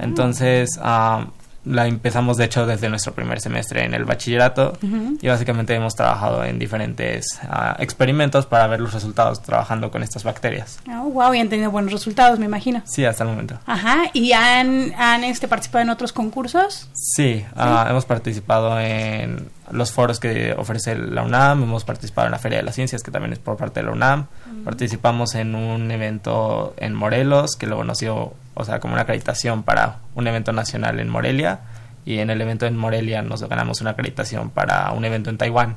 [0.00, 1.26] Entonces, ah,
[1.66, 4.78] la empezamos de hecho desde nuestro primer semestre en el bachillerato
[5.20, 10.22] y básicamente hemos trabajado en diferentes ah, experimentos para ver los resultados trabajando con estas
[10.24, 10.78] bacterias.
[10.88, 12.82] Oh, wow, y han tenido buenos resultados, me imagino.
[12.84, 13.58] Sí, hasta el momento.
[13.66, 16.88] Ajá, ¿y han, han este, participado en otros concursos?
[16.94, 22.38] Sí, ah, hemos participado en los foros que ofrece la UNAM, hemos participado en la
[22.38, 24.26] Feria de las Ciencias, que también es por parte de la UNAM,
[24.64, 29.62] participamos en un evento en Morelos, que luego nos dio, o sea, como una acreditación
[29.62, 31.60] para un evento nacional en Morelia,
[32.04, 35.74] y en el evento en Morelia nos ganamos una acreditación para un evento en Taiwán.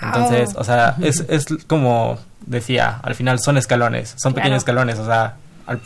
[0.00, 4.44] Entonces, o sea, es, es como decía, al final son escalones, son Claro.
[4.44, 5.34] pequeños escalones, o sea,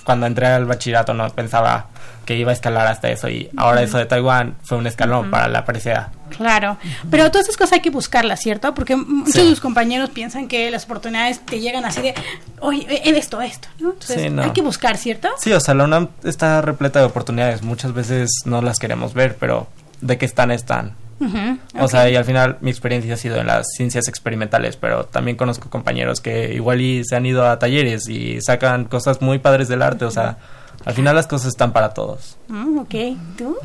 [0.04, 1.86] cuando entré al bachillerato no pensaba
[2.24, 5.48] que iba a escalar hasta eso y ahora eso de Taiwán fue un escalón para
[5.48, 6.10] la presea.
[6.36, 6.78] Claro,
[7.10, 8.74] pero todas esas cosas hay que buscarlas, ¿cierto?
[8.74, 9.42] Porque muchos Sí.
[9.42, 12.14] de tus compañeros piensan que las oportunidades te llegan así de,
[12.60, 12.86] oye,
[13.18, 13.90] esto, esto, ¿no?
[13.92, 14.42] Entonces Sí, no.
[14.42, 15.28] hay que buscar, ¿cierto?
[15.38, 19.36] Sí, o sea, la UNAM está repleta de oportunidades, muchas veces no las queremos ver,
[19.38, 19.66] pero
[20.00, 20.94] de que están, están.
[21.78, 25.36] O sea, y al final mi experiencia ha sido en las ciencias experimentales, pero también
[25.36, 29.68] conozco compañeros que igual y se han ido a talleres y sacan cosas muy padres
[29.68, 30.38] del arte, o sea,
[30.84, 32.36] al final las cosas están para todos.
[32.48, 32.94] Mm, ok,
[33.36, 33.56] ¿tú?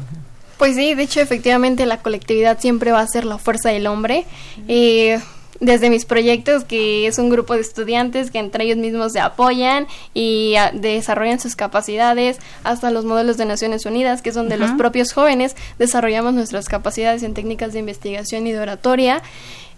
[0.57, 4.25] Pues sí, de hecho, efectivamente, la colectividad siempre va a ser la fuerza del hombre.
[4.67, 5.19] Eh,
[5.59, 9.87] desde mis proyectos, que es un grupo de estudiantes que entre ellos mismos se apoyan
[10.13, 14.69] y ah, desarrollan sus capacidades, hasta los modelos de Naciones Unidas, que son de los
[14.69, 14.77] Ajá.
[14.77, 19.21] propios jóvenes, desarrollamos nuestras capacidades en técnicas de investigación y de oratoria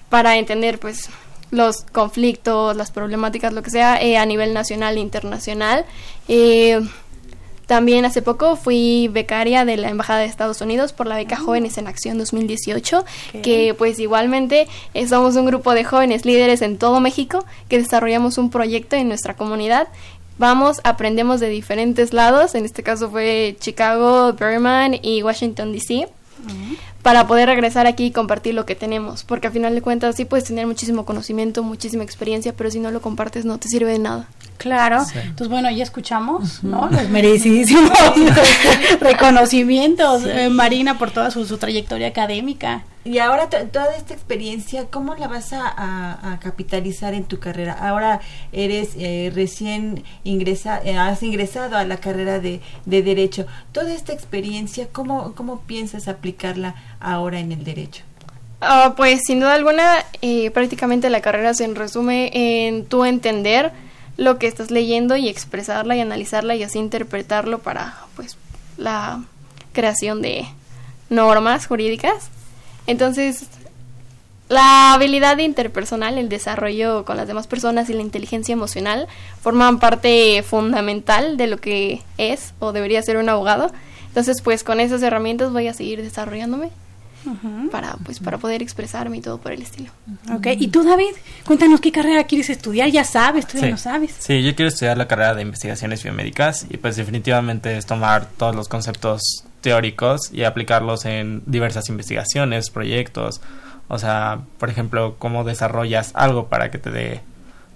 [0.09, 1.09] para entender, pues,
[1.51, 5.85] los conflictos, las problemáticas, lo que sea, eh, a nivel nacional e internacional.
[6.27, 6.79] Eh,
[7.69, 11.77] también hace poco fui becaria de la Embajada de Estados Unidos por la beca Jóvenes
[11.77, 13.05] en Acción 2018,
[13.43, 18.39] que pues igualmente eh, somos un grupo de jóvenes líderes en todo México que desarrollamos
[18.39, 19.87] un proyecto en nuestra comunidad.
[20.39, 26.07] Vamos, aprendemos de diferentes lados, en este caso fue Chicago, Berman y Washington DC
[27.09, 30.25] para poder regresar aquí y compartir lo que tenemos, porque al final de cuentas sí
[30.25, 33.97] puedes tener muchísimo conocimiento, muchísima experiencia, pero si no lo compartes no te sirve de
[33.97, 34.27] nada.
[34.57, 36.87] Claro, entonces bueno, ya escuchamos, ¿no?
[36.91, 37.97] Los merecidísimos
[38.99, 42.83] reconocimientos, eh, Marina, por toda su, su trayectoria académica.
[43.09, 47.73] Y ahora to- toda esta experiencia, ¿cómo la vas a, capitalizar en tu carrera?
[47.73, 48.19] Ahora
[48.51, 53.47] eres eh, recién ingresa, eh, has ingresado a la carrera de, de Derecho.
[53.71, 58.03] Toda esta experiencia, ¿cómo, ¿cómo piensas aplicarla ahora en el Derecho?
[58.61, 62.29] Ah, pues sin duda alguna, eh, prácticamente la carrera se resume
[62.67, 63.71] en tú entender
[64.17, 68.37] lo que estás leyendo y expresarla y analizarla y así interpretarlo para pues
[68.77, 69.23] la
[69.73, 70.45] creación de
[71.09, 72.29] normas jurídicas.
[72.87, 73.43] Entonces,
[74.47, 79.07] la habilidad interpersonal, el desarrollo con las demás personas y la inteligencia emocional
[79.41, 83.71] forman parte fundamental de lo que es o debería ser un abogado.
[84.07, 86.71] Entonces, pues con esas herramientas voy a seguir desarrollándome
[87.69, 89.91] para pues para poder expresarme y todo por el estilo.
[90.33, 91.11] Ok, y tú David,
[91.45, 93.71] cuéntanos qué carrera quieres estudiar, ya sabes, tú ya Sí.
[93.71, 94.15] no sabes.
[94.17, 98.55] Sí, yo quiero estudiar la carrera de investigaciones biomédicas y pues definitivamente es tomar todos
[98.55, 103.41] los conceptos teóricos y aplicarlos en diversas investigaciones, proyectos.
[103.87, 107.21] O sea, por ejemplo, cómo desarrollas algo para que te dé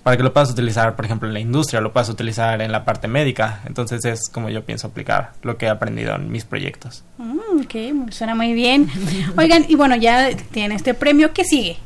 [0.04, 2.84] para que lo puedas utilizar, por ejemplo, en la industria, lo puedas utilizar en la
[2.84, 3.62] parte médica.
[3.66, 7.04] Entonces es como yo pienso aplicar lo que he aprendido en mis proyectos.
[7.18, 8.90] Mm, ok, suena muy bien.
[9.38, 11.78] Oigan, y bueno, ya tienen este premio, ¿qué sigue?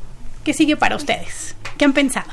[0.42, 1.54] ¿Qué sigue para ustedes?
[1.76, 2.30] ¿Qué han pensado?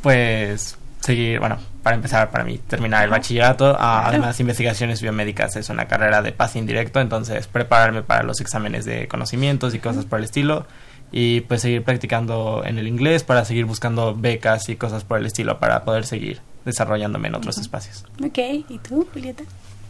[0.00, 3.76] Pues seguir, bueno, para empezar, para mí, terminar el bachillerato.
[3.78, 4.08] Ah, Claro.
[4.08, 9.06] Además, investigaciones biomédicas es una carrera de pase indirecto, entonces prepararme para los exámenes de
[9.06, 10.66] conocimientos y cosas por el estilo.
[11.12, 15.26] Y pues seguir practicando en el inglés para seguir buscando becas y cosas por el
[15.26, 18.04] estilo para poder seguir desarrollándome en otros espacios.
[18.20, 19.44] Ok, ¿y tú, Julieta?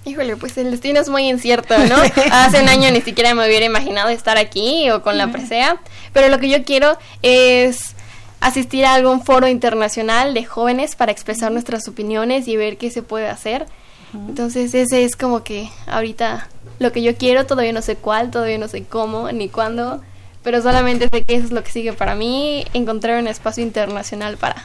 [0.05, 1.97] Híjole, pues el destino es muy incierto, ¿no?
[2.31, 5.79] Hace un año ni siquiera me hubiera imaginado estar aquí o con la presea,
[6.13, 7.96] pero lo que yo quiero es
[8.41, 13.03] asistir a algún foro internacional de jóvenes para expresar nuestras opiniones y ver qué se
[13.03, 13.67] puede hacer.
[14.15, 18.59] Entonces ese es como que ahorita lo que yo quiero, todavía no sé cuál, todavía
[18.59, 20.01] no sé cómo ni cuándo,
[20.43, 24.37] pero solamente sé que eso es lo que sigue para mí, encontrar un espacio internacional
[24.37, 24.65] para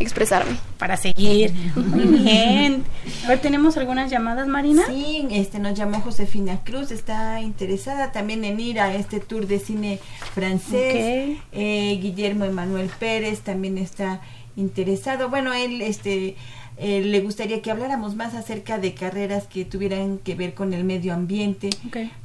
[0.00, 0.56] expresarme.
[0.78, 1.52] Para seguir.
[1.76, 2.84] Muy bien.
[3.24, 4.82] A ver, ¿tenemos algunas llamadas, Marina?
[4.88, 9.58] Sí, este nos llamó Josefina Cruz, está interesada también en ir a este tour de
[9.58, 10.00] cine
[10.34, 11.38] francés.
[11.52, 14.20] Eh, Guillermo Emanuel Pérez también está
[14.56, 15.28] interesado.
[15.28, 16.36] Bueno, él este
[16.82, 20.84] eh, le gustaría que habláramos más acerca de carreras que tuvieran que ver con el
[20.84, 21.68] medio ambiente,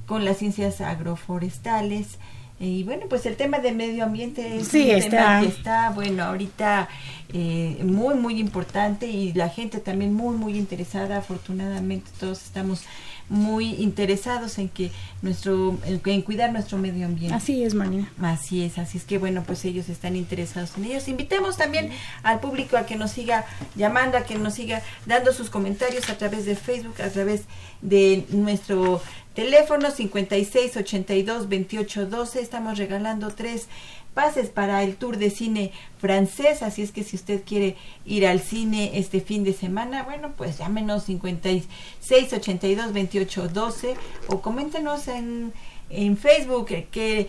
[0.05, 2.19] con las ciencias agroforestales.
[2.59, 5.09] Y bueno, pues el tema del medio ambiente es Sí, un está.
[5.09, 6.87] tema que está, bueno, ahorita
[7.33, 11.17] eh, muy, muy importante y la gente también muy, muy interesada.
[11.17, 12.83] Afortunadamente todos estamos
[13.27, 14.91] muy interesados en que
[15.21, 17.35] nuestro, en, en cuidar nuestro medio ambiente.
[17.35, 18.09] Así es, Marina.
[18.21, 21.07] Así es, así es que bueno, pues ellos están interesados en ellos.
[21.09, 21.89] Invitemos también
[22.23, 23.45] al público a que nos siga
[23.75, 27.41] llamando, a que nos siga dando sus comentarios a través de Facebook, a través
[27.81, 29.01] de nuestro
[29.35, 32.41] teléfono 56 82 28 12.
[32.41, 33.67] Estamos regalando tres
[34.15, 37.75] pases para el tour de cine francés, así es que si usted quiere
[38.05, 43.95] ir al cine este fin de semana, bueno, pues llámenos 56 82 28 12
[44.29, 45.53] o coméntenos en
[45.89, 47.27] en Facebook eh, que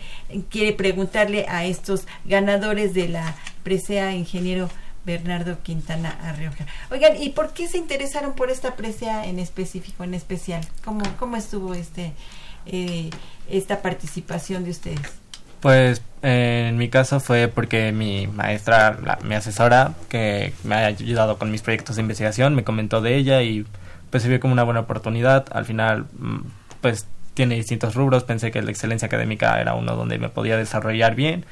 [0.49, 4.69] quiere preguntarle a estos ganadores de la presea ingeniero
[5.07, 6.65] Bernardo Quintana Arrioja.
[6.91, 10.61] Oigan, ¿y por qué se interesaron por esta presea en específico, en especial?
[10.83, 12.11] ¿Cómo, cómo estuvo este
[12.65, 13.09] eh,
[13.49, 15.13] esta participación de ustedes?
[15.61, 21.39] Pues eh, en mi caso fue porque mi maestra, mi asesora, que me ha ayudado
[21.39, 23.65] con mis proyectos de investigación, me comentó de ella y
[24.09, 25.45] pues se vio como una buena oportunidad.
[25.51, 26.39] Al final, mm,
[26.81, 28.25] pues tiene distintos rubros.
[28.25, 31.45] Pensé que la excelencia académica era uno donde me podía desarrollar bien.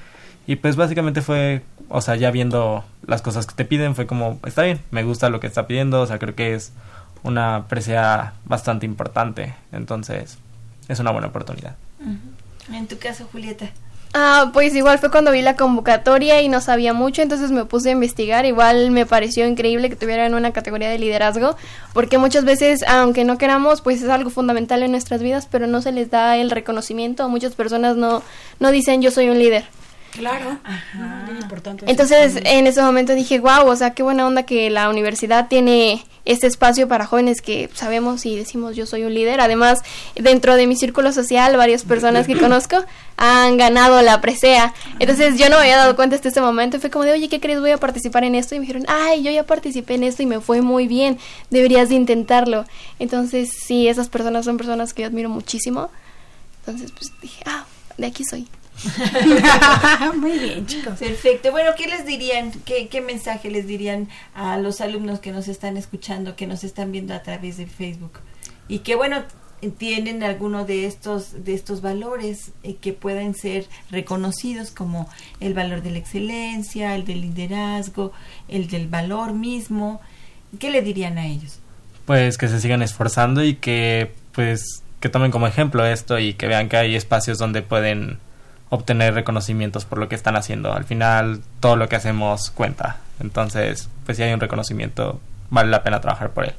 [0.48, 4.40] Y pues básicamente fue, o sea, ya viendo las cosas que te piden, fue como,
[4.46, 6.02] está bien, me gusta lo que está pidiendo.
[6.02, 6.72] O sea, creo que es
[7.24, 9.56] una presea bastante importante.
[9.72, 10.38] Entonces,
[10.88, 11.76] es una buena oportunidad.
[12.72, 13.70] En tu caso, Julieta.
[14.18, 17.90] Ah, pues igual fue cuando vi la convocatoria y no sabía mucho, entonces me puse
[17.90, 18.46] a investigar.
[18.46, 21.58] Igual me pareció increíble que tuvieran una categoría de liderazgo,
[21.92, 25.82] porque muchas veces, aunque no queramos, pues es algo fundamental en nuestras vidas, pero no
[25.82, 27.28] se les da el reconocimiento.
[27.28, 28.24] Muchas personas no,
[28.62, 29.66] no dicen yo soy un líder.
[30.18, 30.58] Claro.
[31.26, 31.86] Bien importante.
[31.88, 36.06] Entonces, en ese momento dije, wow, o sea, qué buena onda que la universidad tiene
[36.26, 39.42] este espacio para jóvenes que sabemos y decimos yo soy un líder.
[39.42, 39.82] Además,
[40.16, 42.78] dentro de mi círculo social, varias personas que conozco
[43.18, 44.74] han ganado la presea.
[45.00, 46.80] Entonces, yo no me había dado cuenta hasta este momento.
[46.80, 47.60] Fue como de, oye, ¿qué crees?
[47.60, 48.56] Voy a participar en esto.
[48.56, 51.20] Y me dijeron, ay, yo ya participé en esto y me fue muy bien.
[51.50, 52.66] Deberías de intentarlo.
[53.00, 55.90] Entonces, sí, esas personas son personas que yo admiro muchísimo.
[56.66, 57.66] Entonces, pues dije, ah,
[57.98, 58.48] de aquí soy.
[60.18, 61.00] Muy bien, chicos.
[61.00, 61.52] Perfecto.
[61.52, 62.52] Bueno, ¿qué les dirían?
[62.66, 66.92] ¿Qué, ¿Qué mensaje les dirían a los alumnos que nos están escuchando, que nos están
[66.92, 68.20] viendo a través de Facebook?
[68.68, 69.24] Y que, bueno,
[69.78, 75.10] tienen alguno de estos, de estos valores eh, que pueden ser reconocidos como
[75.40, 78.12] el valor de la excelencia, el del liderazgo,
[78.48, 80.02] el del valor mismo.
[80.60, 81.60] ¿Qué le dirían a ellos?
[82.06, 86.48] pues que se sigan esforzando y que pues que tomen como ejemplo esto y que
[86.48, 88.20] vean que hay espacios donde pueden
[88.70, 90.74] obtener reconocimientos por lo que están haciendo.
[90.74, 92.98] Al final todo lo que hacemos cuenta.
[93.20, 96.54] Entonces, pues si hay un reconocimiento, vale la pena trabajar por él.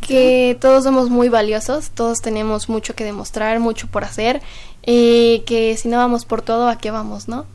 [0.00, 4.40] que todos somos muy valiosos, todos tenemos mucho que demostrar, mucho por hacer,
[4.86, 7.46] y que si no vamos por todo, ¿a qué vamos, no?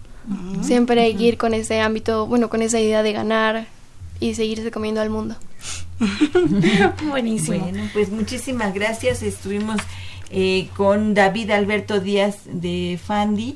[0.62, 3.66] Siempre hay que ir con ese ámbito, bueno, con esa idea de ganar
[4.20, 5.36] y seguirse comiendo al mundo.
[7.10, 7.60] Buenísimo.
[7.60, 9.22] Bueno, pues muchísimas gracias.
[9.22, 9.78] Estuvimos
[10.36, 13.56] eh, con David Alberto Díaz de Fandi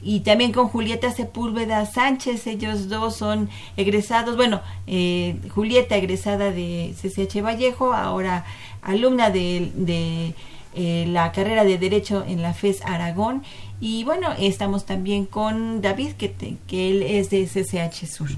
[0.00, 2.46] y también con Julieta Sepúlveda Sánchez.
[2.46, 8.46] Ellos dos son egresados, bueno, eh, Julieta egresada de CCH Vallejo, ahora
[8.80, 10.34] alumna de,
[10.74, 13.42] eh, la carrera de Derecho en la FES Aragón.
[13.78, 18.30] Y bueno, estamos también con David, que, que él es de CCH Sur.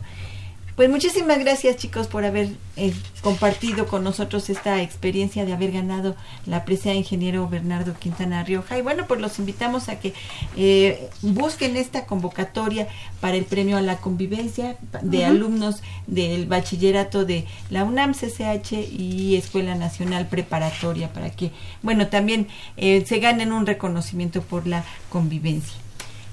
[0.76, 6.14] Pues muchísimas gracias chicos por haber eh, compartido con nosotros esta experiencia de haber ganado
[6.44, 8.76] la presea ingeniero Bernardo Quintana Rioja.
[8.76, 10.12] Y bueno, pues los invitamos a que
[10.54, 12.88] eh, busquen esta convocatoria
[13.22, 19.36] para el premio a la convivencia de alumnos del bachillerato de la UNAM, CCH y
[19.36, 25.85] Escuela Nacional Preparatoria para que, bueno, también eh, se ganen un reconocimiento por la convivencia.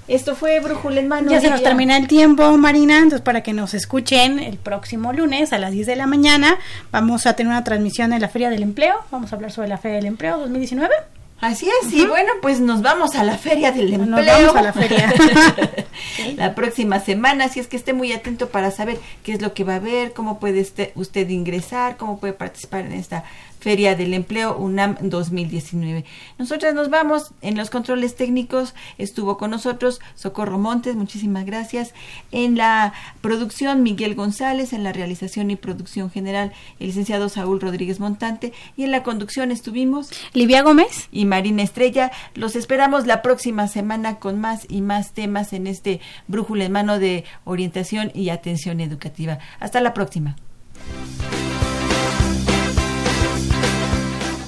[0.06, 1.30] Esto fue Brújula en Mano.
[1.30, 5.52] Ya se nos termina el tiempo, Marina, entonces para que nos escuchen el próximo lunes
[5.52, 6.58] a las 10 de la mañana
[6.92, 9.78] vamos a tener una transmisión en la Feria del Empleo, vamos a hablar sobre la
[9.78, 10.94] Feria del Empleo 2019.
[11.40, 14.16] Así es, y bueno, pues nos vamos a la Feria del Empleo.
[14.16, 15.12] Nos vamos a la feria.
[16.36, 19.64] la próxima semana, así es que esté muy atento para saber qué es lo que
[19.64, 23.24] va a haber, cómo puede este- usted ingresar, cómo puede participar en esta
[23.64, 26.04] Feria del Empleo UNAM 2019.
[26.36, 31.94] Nosotras nos vamos en los controles técnicos, estuvo con nosotros Socorro Montes, muchísimas gracias.
[32.30, 32.92] En la
[33.22, 38.84] producción Miguel González, en la realización y producción general el licenciado Saúl Rodríguez Montante y
[38.84, 41.08] en la conducción estuvimos Livia Gómez.
[41.10, 42.12] y Marina Estrella.
[42.34, 46.98] Los esperamos la próxima semana con más y más temas en este brújula en mano
[46.98, 49.38] de orientación y atención educativa.
[49.58, 50.36] Hasta la próxima.